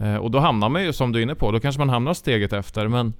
eh, 0.00 0.16
och 0.16 0.30
då 0.30 0.38
hamnar 0.38 0.68
man 0.68 0.84
ju 0.84 0.92
som 0.92 1.12
du 1.12 1.18
är 1.18 1.22
inne 1.22 1.34
på, 1.34 1.52
då 1.52 1.60
kanske 1.60 1.78
man 1.78 1.88
hamnar 1.88 2.14
steget 2.14 2.52
efter 2.52 2.88
men 2.88 3.12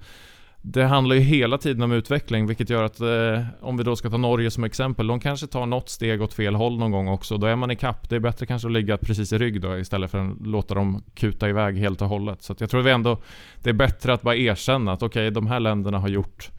det 0.65 0.83
handlar 0.83 1.15
ju 1.15 1.21
hela 1.21 1.57
tiden 1.57 1.83
om 1.83 1.91
utveckling, 1.91 2.47
vilket 2.47 2.69
gör 2.69 2.83
att 2.83 2.99
eh, 2.99 3.45
om 3.61 3.77
vi 3.77 3.83
då 3.83 3.95
ska 3.95 4.09
ta 4.09 4.17
Norge 4.17 4.51
som 4.51 4.63
exempel, 4.63 5.07
de 5.07 5.19
kanske 5.19 5.47
tar 5.47 5.65
något 5.65 5.89
steg 5.89 6.21
åt 6.21 6.33
fel 6.33 6.55
håll 6.55 6.77
någon 6.77 6.91
gång 6.91 7.07
också. 7.07 7.37
Då 7.37 7.47
är 7.47 7.55
man 7.55 7.71
i 7.71 7.75
kapp. 7.75 8.09
Det 8.09 8.15
är 8.15 8.19
bättre 8.19 8.45
kanske 8.45 8.67
att 8.67 8.71
ligga 8.71 8.97
precis 8.97 9.33
i 9.33 9.37
rygg 9.37 9.61
då 9.61 9.77
istället 9.77 10.11
för 10.11 10.17
att 10.17 10.47
låta 10.47 10.73
dem 10.73 11.03
kuta 11.15 11.49
iväg 11.49 11.77
helt 11.77 12.01
och 12.01 12.07
hållet. 12.07 12.41
Så 12.41 12.55
jag 12.59 12.69
tror 12.69 12.81
vi 12.81 12.91
ändå, 12.91 13.17
det 13.63 13.69
är 13.69 13.73
bättre 13.73 14.13
att 14.13 14.21
bara 14.21 14.35
erkänna 14.35 14.91
att 14.91 15.03
okej, 15.03 15.27
okay, 15.27 15.29
de 15.29 15.47
här 15.47 15.59
länderna 15.59 15.99
har 15.99 16.07
gjort 16.07 16.51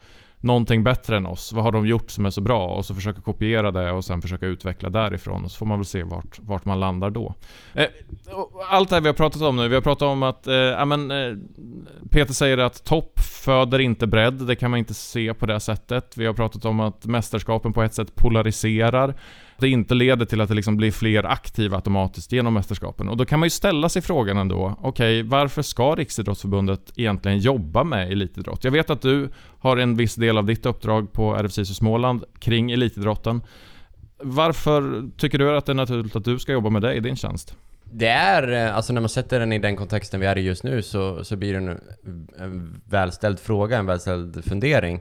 någonting 0.44 0.84
bättre 0.84 1.16
än 1.16 1.26
oss. 1.26 1.52
Vad 1.52 1.64
har 1.64 1.72
de 1.72 1.86
gjort 1.86 2.10
som 2.10 2.26
är 2.26 2.30
så 2.30 2.40
bra? 2.40 2.66
Och 2.66 2.84
så 2.84 2.94
försöka 2.94 3.20
kopiera 3.20 3.70
det 3.70 3.92
och 3.92 4.04
sen 4.04 4.22
försöka 4.22 4.46
utveckla 4.46 4.90
därifrån. 4.90 5.44
Och 5.44 5.50
så 5.50 5.58
får 5.58 5.66
man 5.66 5.78
väl 5.78 5.86
se 5.86 6.02
vart, 6.02 6.38
vart 6.40 6.64
man 6.64 6.80
landar 6.80 7.10
då. 7.10 7.34
Eh, 7.74 7.86
allt 8.70 8.88
det 8.88 8.96
här 8.96 9.00
vi 9.00 9.08
har 9.08 9.14
pratat 9.14 9.42
om 9.42 9.56
nu. 9.56 9.68
Vi 9.68 9.74
har 9.74 9.82
pratat 9.82 10.06
om 10.06 10.22
att, 10.22 10.46
eh, 10.46 10.54
ja, 10.54 10.84
men, 10.84 11.10
eh, 11.10 11.36
Peter 12.10 12.34
säger 12.34 12.58
att 12.58 12.84
topp 12.84 13.20
föder 13.20 13.78
inte 13.78 14.06
bredd. 14.06 14.34
Det 14.46 14.56
kan 14.56 14.70
man 14.70 14.78
inte 14.78 14.94
se 14.94 15.34
på 15.34 15.46
det 15.46 15.60
sättet. 15.60 16.16
Vi 16.16 16.26
har 16.26 16.34
pratat 16.34 16.64
om 16.64 16.80
att 16.80 17.06
mästerskapen 17.06 17.72
på 17.72 17.82
ett 17.82 17.94
sätt 17.94 18.14
polariserar 18.14 19.14
det 19.58 19.68
inte 19.68 19.94
leder 19.94 20.26
till 20.26 20.40
att 20.40 20.48
det 20.48 20.54
liksom 20.54 20.76
blir 20.76 20.90
fler 20.90 21.24
aktiva 21.24 21.76
automatiskt 21.76 22.32
genom 22.32 22.54
mästerskapen. 22.54 23.08
Och 23.08 23.16
då 23.16 23.24
kan 23.24 23.40
man 23.40 23.46
ju 23.46 23.50
ställa 23.50 23.88
sig 23.88 24.02
frågan 24.02 24.36
ändå, 24.36 24.76
okej, 24.78 25.20
okay, 25.20 25.22
varför 25.22 25.62
ska 25.62 25.94
Riksidrottsförbundet 25.94 26.92
egentligen 26.96 27.38
jobba 27.38 27.84
med 27.84 28.12
elitidrott? 28.12 28.64
Jag 28.64 28.70
vet 28.70 28.90
att 28.90 29.02
du 29.02 29.28
har 29.58 29.76
en 29.76 29.96
viss 29.96 30.14
del 30.14 30.38
av 30.38 30.46
ditt 30.46 30.66
uppdrag 30.66 31.12
på 31.12 31.34
RFSISU 31.34 31.74
Småland 31.74 32.24
kring 32.38 32.70
elitidrotten. 32.70 33.42
Varför 34.18 35.10
tycker 35.16 35.38
du 35.38 35.56
att 35.56 35.66
det 35.66 35.72
är 35.72 35.74
naturligt 35.74 36.16
att 36.16 36.24
du 36.24 36.38
ska 36.38 36.52
jobba 36.52 36.70
med 36.70 36.82
det 36.82 36.94
i 36.94 37.00
din 37.00 37.16
tjänst? 37.16 37.56
Det 37.96 38.08
är, 38.08 38.52
eh, 38.52 38.76
alltså 38.76 38.92
när 38.92 39.00
man 39.00 39.08
sätter 39.08 39.40
den 39.40 39.52
i 39.52 39.58
den 39.58 39.76
kontexten 39.76 40.20
vi 40.20 40.26
är 40.26 40.38
i 40.38 40.40
just 40.40 40.64
nu 40.64 40.82
så, 40.82 41.24
så 41.24 41.36
blir 41.36 41.52
det 41.52 41.58
en, 41.58 41.68
eh, 41.68 42.44
en 42.44 42.80
välställd 42.88 43.40
fråga, 43.40 43.78
en 43.78 43.86
välställd 43.86 44.44
fundering. 44.44 45.00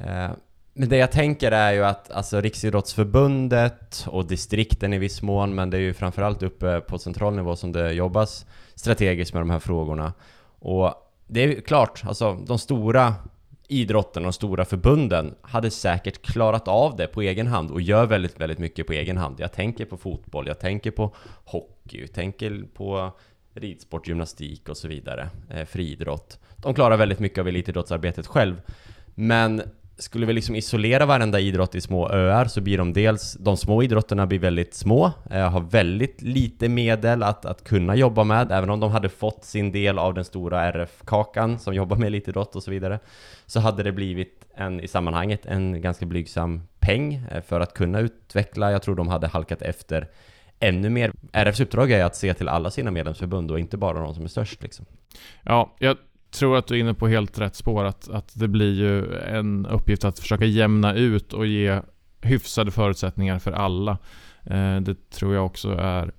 Eh, 0.00 0.30
men 0.74 0.88
det 0.88 0.96
jag 0.96 1.12
tänker 1.12 1.52
är 1.52 1.72
ju 1.72 1.84
att 1.84 2.10
alltså 2.10 2.40
Riksidrottsförbundet 2.40 4.06
och 4.08 4.26
distrikten 4.26 4.92
i 4.92 4.98
viss 4.98 5.22
mån, 5.22 5.54
men 5.54 5.70
det 5.70 5.76
är 5.76 5.80
ju 5.80 5.94
framförallt 5.94 6.42
uppe 6.42 6.80
på 6.80 6.98
central 6.98 7.36
nivå 7.36 7.56
som 7.56 7.72
det 7.72 7.92
jobbas 7.92 8.46
strategiskt 8.74 9.32
med 9.32 9.42
de 9.42 9.50
här 9.50 9.58
frågorna. 9.58 10.12
Och 10.58 10.94
det 11.26 11.42
är 11.42 11.48
ju 11.48 11.60
klart, 11.60 12.02
alltså 12.04 12.38
de 12.46 12.58
stora 12.58 13.14
idrotten 13.68 14.22
och 14.22 14.26
de 14.26 14.32
stora 14.32 14.64
förbunden 14.64 15.34
hade 15.42 15.70
säkert 15.70 16.22
klarat 16.22 16.68
av 16.68 16.96
det 16.96 17.06
på 17.06 17.22
egen 17.22 17.46
hand 17.46 17.70
och 17.70 17.80
gör 17.80 18.06
väldigt, 18.06 18.40
väldigt 18.40 18.58
mycket 18.58 18.86
på 18.86 18.92
egen 18.92 19.16
hand. 19.16 19.40
Jag 19.40 19.52
tänker 19.52 19.84
på 19.84 19.96
fotboll, 19.96 20.46
jag 20.46 20.60
tänker 20.60 20.90
på 20.90 21.14
hockey, 21.44 22.00
jag 22.00 22.12
tänker 22.12 22.64
på 22.74 23.12
ridsport, 23.54 24.08
gymnastik 24.08 24.68
och 24.68 24.76
så 24.76 24.88
vidare, 24.88 25.28
eh, 25.50 25.64
friidrott. 25.64 26.38
De 26.56 26.74
klarar 26.74 26.96
väldigt 26.96 27.18
mycket 27.18 27.38
av 27.38 27.48
elitidrottsarbetet 27.48 28.26
själv. 28.26 28.60
Men 29.14 29.62
skulle 30.02 30.26
vi 30.26 30.32
liksom 30.32 30.54
isolera 30.54 31.06
varenda 31.06 31.40
idrott 31.40 31.74
i 31.74 31.80
små 31.80 32.08
öar 32.08 32.44
så 32.44 32.60
blir 32.60 32.78
de 32.78 32.92
dels, 32.92 33.34
de 33.34 33.56
små 33.56 33.82
idrotterna 33.82 34.26
blir 34.26 34.38
väldigt 34.38 34.74
små, 34.74 35.12
eh, 35.30 35.50
har 35.50 35.60
väldigt 35.60 36.22
lite 36.22 36.68
medel 36.68 37.22
att, 37.22 37.44
att 37.44 37.64
kunna 37.64 37.96
jobba 37.96 38.24
med, 38.24 38.52
även 38.52 38.70
om 38.70 38.80
de 38.80 38.90
hade 38.90 39.08
fått 39.08 39.44
sin 39.44 39.72
del 39.72 39.98
av 39.98 40.14
den 40.14 40.24
stora 40.24 40.62
RF-kakan 40.72 41.58
som 41.58 41.74
jobbar 41.74 41.96
med 41.96 42.06
elitidrott 42.06 42.56
och 42.56 42.62
så 42.62 42.70
vidare, 42.70 42.98
så 43.46 43.60
hade 43.60 43.82
det 43.82 43.92
blivit 43.92 44.46
en, 44.54 44.80
i 44.80 44.88
sammanhanget, 44.88 45.46
en 45.46 45.80
ganska 45.80 46.06
blygsam 46.06 46.62
peng 46.80 47.14
eh, 47.14 47.42
för 47.42 47.60
att 47.60 47.74
kunna 47.74 48.00
utveckla. 48.00 48.72
Jag 48.72 48.82
tror 48.82 48.94
de 48.94 49.08
hade 49.08 49.26
halkat 49.26 49.62
efter 49.62 50.08
ännu 50.58 50.90
mer. 50.90 51.12
RFs 51.32 51.60
uppdrag 51.60 51.90
är 51.90 52.04
att 52.04 52.16
se 52.16 52.34
till 52.34 52.48
alla 52.48 52.70
sina 52.70 52.90
medlemsförbund 52.90 53.50
och 53.50 53.60
inte 53.60 53.76
bara 53.76 54.00
de 54.00 54.14
som 54.14 54.24
är 54.24 54.28
störst 54.28 54.62
liksom. 54.62 54.86
Ja, 55.42 55.76
jag 55.78 55.96
tror 56.32 56.56
att 56.56 56.66
du 56.66 56.74
är 56.74 56.78
inne 56.78 56.94
på 56.94 57.08
helt 57.08 57.38
rätt 57.38 57.56
spår. 57.56 57.84
Att, 57.84 58.08
att 58.08 58.32
det 58.34 58.48
blir 58.48 58.72
ju 58.72 59.14
en 59.16 59.66
uppgift 59.66 60.04
att 60.04 60.18
försöka 60.18 60.44
jämna 60.44 60.94
ut 60.94 61.32
och 61.32 61.46
ge 61.46 61.80
hyfsade 62.20 62.70
förutsättningar 62.70 63.38
för 63.38 63.52
alla. 63.52 63.98
Eh, 64.44 64.76
det 64.76 65.10
tror 65.10 65.34
jag 65.34 65.46
också 65.46 65.70
är 65.72 66.12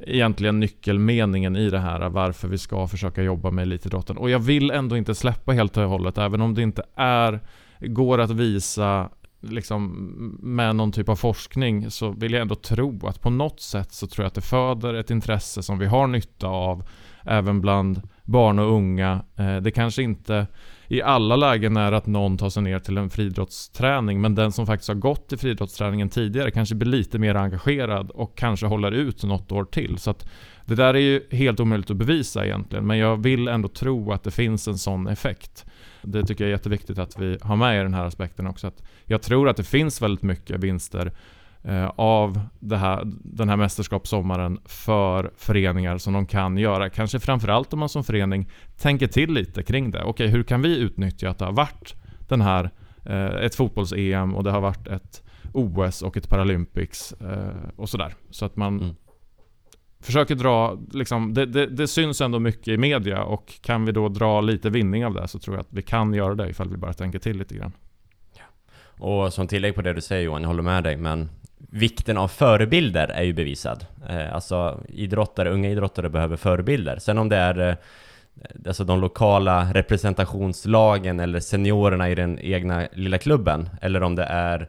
egentligen 0.00 0.60
nyckelmeningen 0.60 1.56
i 1.56 1.70
det 1.70 1.78
här, 1.78 2.08
varför 2.08 2.48
vi 2.48 2.58
ska 2.58 2.86
försöka 2.86 3.22
jobba 3.22 3.50
med 3.50 3.62
elitidrotten. 3.62 4.16
Och 4.16 4.30
jag 4.30 4.38
vill 4.38 4.70
ändå 4.70 4.96
inte 4.96 5.14
släppa 5.14 5.52
helt 5.52 5.76
och 5.76 5.82
hållet, 5.82 6.18
även 6.18 6.40
om 6.40 6.54
det 6.54 6.62
inte 6.62 6.82
är, 6.96 7.40
går 7.80 8.18
att 8.18 8.30
visa 8.30 9.10
liksom, 9.40 10.08
med 10.42 10.76
någon 10.76 10.92
typ 10.92 11.08
av 11.08 11.16
forskning 11.16 11.90
så 11.90 12.10
vill 12.10 12.32
jag 12.32 12.42
ändå 12.42 12.54
tro 12.54 13.06
att 13.06 13.20
på 13.20 13.30
något 13.30 13.60
sätt 13.60 13.92
så 13.92 14.06
tror 14.06 14.24
jag 14.24 14.26
att 14.26 14.34
det 14.34 14.40
föder 14.40 14.94
ett 14.94 15.10
intresse 15.10 15.62
som 15.62 15.78
vi 15.78 15.86
har 15.86 16.06
nytta 16.06 16.46
av 16.46 16.88
även 17.24 17.60
bland 17.60 18.02
barn 18.30 18.58
och 18.58 18.72
unga. 18.72 19.24
Eh, 19.36 19.56
det 19.56 19.70
kanske 19.70 20.02
inte 20.02 20.46
i 20.88 21.02
alla 21.02 21.36
lägen 21.36 21.76
är 21.76 21.92
att 21.92 22.06
någon 22.06 22.38
tar 22.38 22.48
sig 22.50 22.62
ner 22.62 22.78
till 22.78 22.98
en 22.98 23.10
friidrottsträning 23.10 24.20
men 24.20 24.34
den 24.34 24.52
som 24.52 24.66
faktiskt 24.66 24.88
har 24.88 24.94
gått 24.94 25.28
till 25.28 25.38
friidrottsträningen 25.38 26.08
tidigare 26.08 26.50
kanske 26.50 26.74
blir 26.74 26.88
lite 26.88 27.18
mer 27.18 27.34
engagerad 27.34 28.10
och 28.10 28.38
kanske 28.38 28.66
håller 28.66 28.92
ut 28.92 29.24
något 29.24 29.52
år 29.52 29.64
till. 29.64 29.98
Så 29.98 30.10
att 30.10 30.30
det 30.66 30.74
där 30.74 30.94
är 30.94 30.98
ju 30.98 31.22
helt 31.30 31.60
omöjligt 31.60 31.90
att 31.90 31.96
bevisa 31.96 32.46
egentligen 32.46 32.86
men 32.86 32.98
jag 32.98 33.22
vill 33.22 33.48
ändå 33.48 33.68
tro 33.68 34.12
att 34.12 34.22
det 34.22 34.30
finns 34.30 34.68
en 34.68 34.78
sån 34.78 35.06
effekt. 35.06 35.66
Det 36.02 36.24
tycker 36.24 36.44
jag 36.44 36.48
är 36.48 36.52
jätteviktigt 36.52 36.98
att 36.98 37.18
vi 37.18 37.38
har 37.42 37.56
med 37.56 37.80
i 37.80 37.82
den 37.82 37.94
här 37.94 38.04
aspekten 38.04 38.46
också. 38.46 38.66
Att 38.66 38.82
jag 39.04 39.22
tror 39.22 39.48
att 39.48 39.56
det 39.56 39.64
finns 39.64 40.02
väldigt 40.02 40.22
mycket 40.22 40.60
vinster 40.60 41.12
av 41.96 42.40
här, 42.70 43.02
den 43.22 43.48
här 43.48 43.56
mästerskapssommaren 43.56 44.58
för 44.64 45.30
föreningar 45.36 45.98
som 45.98 46.12
de 46.12 46.26
kan 46.26 46.58
göra. 46.58 46.90
Kanske 46.90 47.20
framförallt 47.20 47.72
om 47.72 47.78
man 47.78 47.88
som 47.88 48.04
förening 48.04 48.50
tänker 48.78 49.06
till 49.06 49.32
lite 49.32 49.62
kring 49.62 49.90
det. 49.90 50.02
Okej, 50.02 50.28
hur 50.28 50.42
kan 50.42 50.62
vi 50.62 50.78
utnyttja 50.78 51.30
att 51.30 51.38
det 51.38 51.44
har 51.44 51.52
varit 51.52 51.94
den 52.28 52.40
här, 52.40 52.70
eh, 53.04 53.44
ett 53.44 53.54
fotbolls-EM 53.54 54.34
och 54.34 54.44
det 54.44 54.50
har 54.50 54.60
varit 54.60 54.86
ett 54.86 55.22
OS 55.52 56.02
och 56.02 56.16
ett 56.16 56.28
Paralympics 56.28 57.12
eh, 57.12 57.70
och 57.76 57.88
sådär. 57.88 58.14
Så 58.30 58.44
att 58.44 58.56
man 58.56 58.80
mm 58.80 58.94
försöker 60.00 60.34
dra, 60.34 60.78
liksom, 60.92 61.34
det, 61.34 61.46
det, 61.46 61.66
det, 61.66 61.88
syns 61.88 62.20
ändå 62.20 62.38
mycket 62.38 62.68
i 62.68 62.76
media 62.76 63.22
och 63.22 63.54
kan 63.62 63.84
vi 63.84 63.92
då 63.92 64.08
dra 64.08 64.40
lite 64.40 64.70
vinning 64.70 65.06
av 65.06 65.14
det 65.14 65.28
så 65.28 65.38
tror 65.38 65.56
jag 65.56 65.60
att 65.60 65.72
vi 65.72 65.82
kan 65.82 66.14
göra 66.14 66.34
det 66.34 66.48
ifall 66.48 66.68
vi 66.68 66.76
bara 66.76 66.92
tänker 66.92 67.18
till 67.18 67.38
lite 67.38 67.54
grann. 67.54 67.72
Och 69.02 69.32
som 69.32 69.46
tillägg 69.46 69.74
på 69.74 69.82
det 69.82 69.92
du 69.92 70.00
säger 70.00 70.22
Johan, 70.22 70.42
jag 70.42 70.48
håller 70.48 70.62
med 70.62 70.84
dig, 70.84 70.96
men 70.96 71.30
vikten 71.70 72.16
av 72.16 72.28
förebilder 72.28 73.08
är 73.08 73.22
ju 73.22 73.32
bevisad. 73.32 73.86
Eh, 74.08 74.34
alltså 74.34 74.80
idrottare, 74.88 75.50
unga 75.50 75.70
idrottare 75.70 76.08
behöver 76.08 76.36
förebilder. 76.36 76.98
Sen 76.98 77.18
om 77.18 77.28
det 77.28 77.36
är 77.36 77.68
eh, 77.68 77.76
alltså 78.66 78.84
de 78.84 79.00
lokala 79.00 79.72
representationslagen 79.72 81.20
eller 81.20 81.40
seniorerna 81.40 82.10
i 82.10 82.14
den 82.14 82.38
egna 82.38 82.88
lilla 82.92 83.18
klubben, 83.18 83.68
eller 83.80 84.02
om 84.02 84.14
det 84.14 84.24
är 84.24 84.68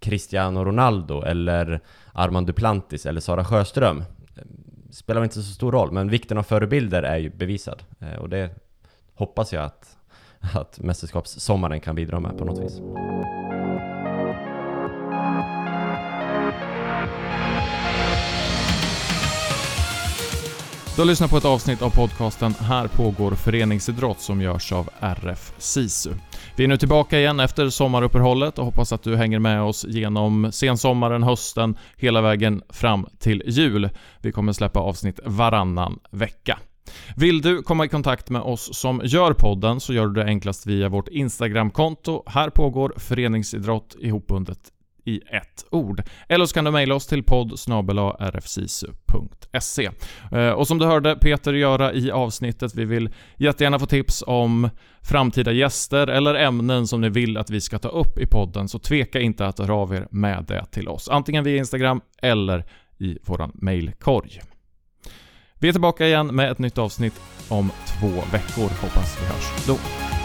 Cristiano 0.00 0.64
Ronaldo 0.64 1.22
eller 1.22 1.80
Armand 2.12 2.46
Duplantis 2.46 3.06
eller 3.06 3.20
Sara 3.20 3.44
Sjöström 3.44 4.04
eh, 4.36 4.42
spelar 4.90 5.22
inte 5.22 5.42
så 5.42 5.54
stor 5.54 5.72
roll, 5.72 5.92
men 5.92 6.08
vikten 6.08 6.38
av 6.38 6.42
förebilder 6.42 7.02
är 7.02 7.16
ju 7.16 7.30
bevisad. 7.30 7.82
Eh, 8.00 8.18
och 8.18 8.28
det 8.28 8.50
hoppas 9.14 9.52
jag 9.52 9.64
att, 9.64 9.96
att 10.54 10.80
mästerskapssommaren 10.80 11.80
kan 11.80 11.94
bidra 11.94 12.20
med 12.20 12.38
på 12.38 12.44
något 12.44 12.64
vis. 12.64 12.80
Du 20.94 21.00
har 21.00 21.06
lyssnat 21.06 21.30
på 21.30 21.36
ett 21.36 21.44
avsnitt 21.44 21.82
av 21.82 21.90
podcasten 21.90 22.54
Här 22.54 22.88
pågår 22.88 23.30
föreningsidrott 23.30 24.20
som 24.20 24.40
görs 24.40 24.72
av 24.72 24.90
RF 25.00 25.52
SISU. 25.58 26.10
Vi 26.56 26.64
är 26.64 26.68
nu 26.68 26.76
tillbaka 26.76 27.18
igen 27.18 27.40
efter 27.40 27.68
sommaruppehållet 27.68 28.58
och 28.58 28.64
hoppas 28.64 28.92
att 28.92 29.02
du 29.02 29.16
hänger 29.16 29.38
med 29.38 29.62
oss 29.62 29.84
genom 29.88 30.52
sensommaren, 30.52 31.22
hösten, 31.22 31.78
hela 31.96 32.20
vägen 32.20 32.62
fram 32.68 33.06
till 33.18 33.42
jul. 33.46 33.90
Vi 34.20 34.32
kommer 34.32 34.52
släppa 34.52 34.80
avsnitt 34.80 35.20
varannan 35.24 35.98
vecka. 36.10 36.58
Vill 37.16 37.42
du 37.42 37.62
komma 37.62 37.84
i 37.84 37.88
kontakt 37.88 38.30
med 38.30 38.42
oss 38.42 38.78
som 38.78 39.00
gör 39.04 39.32
podden 39.32 39.80
så 39.80 39.92
gör 39.92 40.06
du 40.06 40.12
det 40.12 40.24
enklast 40.24 40.66
via 40.66 40.88
vårt 40.88 41.08
Instagramkonto. 41.08 42.22
Här 42.26 42.50
pågår 42.50 42.94
föreningsidrott 42.96 43.96
ihopbundet 43.98 44.58
i 45.04 45.20
ett 45.30 45.64
ord. 45.70 46.02
Eller 46.28 46.46
så 46.46 46.54
kan 46.54 46.64
du 46.64 46.70
mejla 46.70 46.94
oss 46.94 47.06
till 47.06 47.22
podd 47.22 47.52
rfsisu.se. 48.20 49.90
Eh, 50.32 50.50
och 50.50 50.66
som 50.68 50.78
du 50.78 50.86
hörde 50.86 51.16
Peter 51.16 51.52
göra 51.52 51.92
i 51.92 52.10
avsnittet, 52.10 52.74
vi 52.74 52.84
vill 52.84 53.10
jättegärna 53.36 53.78
få 53.78 53.86
tips 53.86 54.24
om 54.26 54.70
framtida 55.02 55.52
gäster 55.52 56.06
eller 56.06 56.34
ämnen 56.34 56.86
som 56.86 57.00
ni 57.00 57.08
vill 57.08 57.36
att 57.36 57.50
vi 57.50 57.60
ska 57.60 57.78
ta 57.78 57.88
upp 57.88 58.18
i 58.18 58.26
podden, 58.26 58.68
så 58.68 58.78
tveka 58.78 59.20
inte 59.20 59.46
att 59.46 59.58
höra 59.58 59.74
av 59.74 59.94
er 59.94 60.06
med 60.10 60.44
det 60.48 60.66
till 60.70 60.88
oss. 60.88 61.08
Antingen 61.08 61.44
via 61.44 61.56
Instagram 61.56 62.00
eller 62.22 62.64
i 62.98 63.18
våran 63.22 63.52
mejlkorg. 63.54 64.40
Vi 65.58 65.68
är 65.68 65.72
tillbaka 65.72 66.06
igen 66.06 66.26
med 66.26 66.50
ett 66.50 66.58
nytt 66.58 66.78
avsnitt 66.78 67.20
om 67.48 67.70
två 67.86 68.08
veckor. 68.08 68.80
Hoppas 68.80 69.18
vi 69.20 69.26
hörs 69.26 69.66
då. 69.66 70.21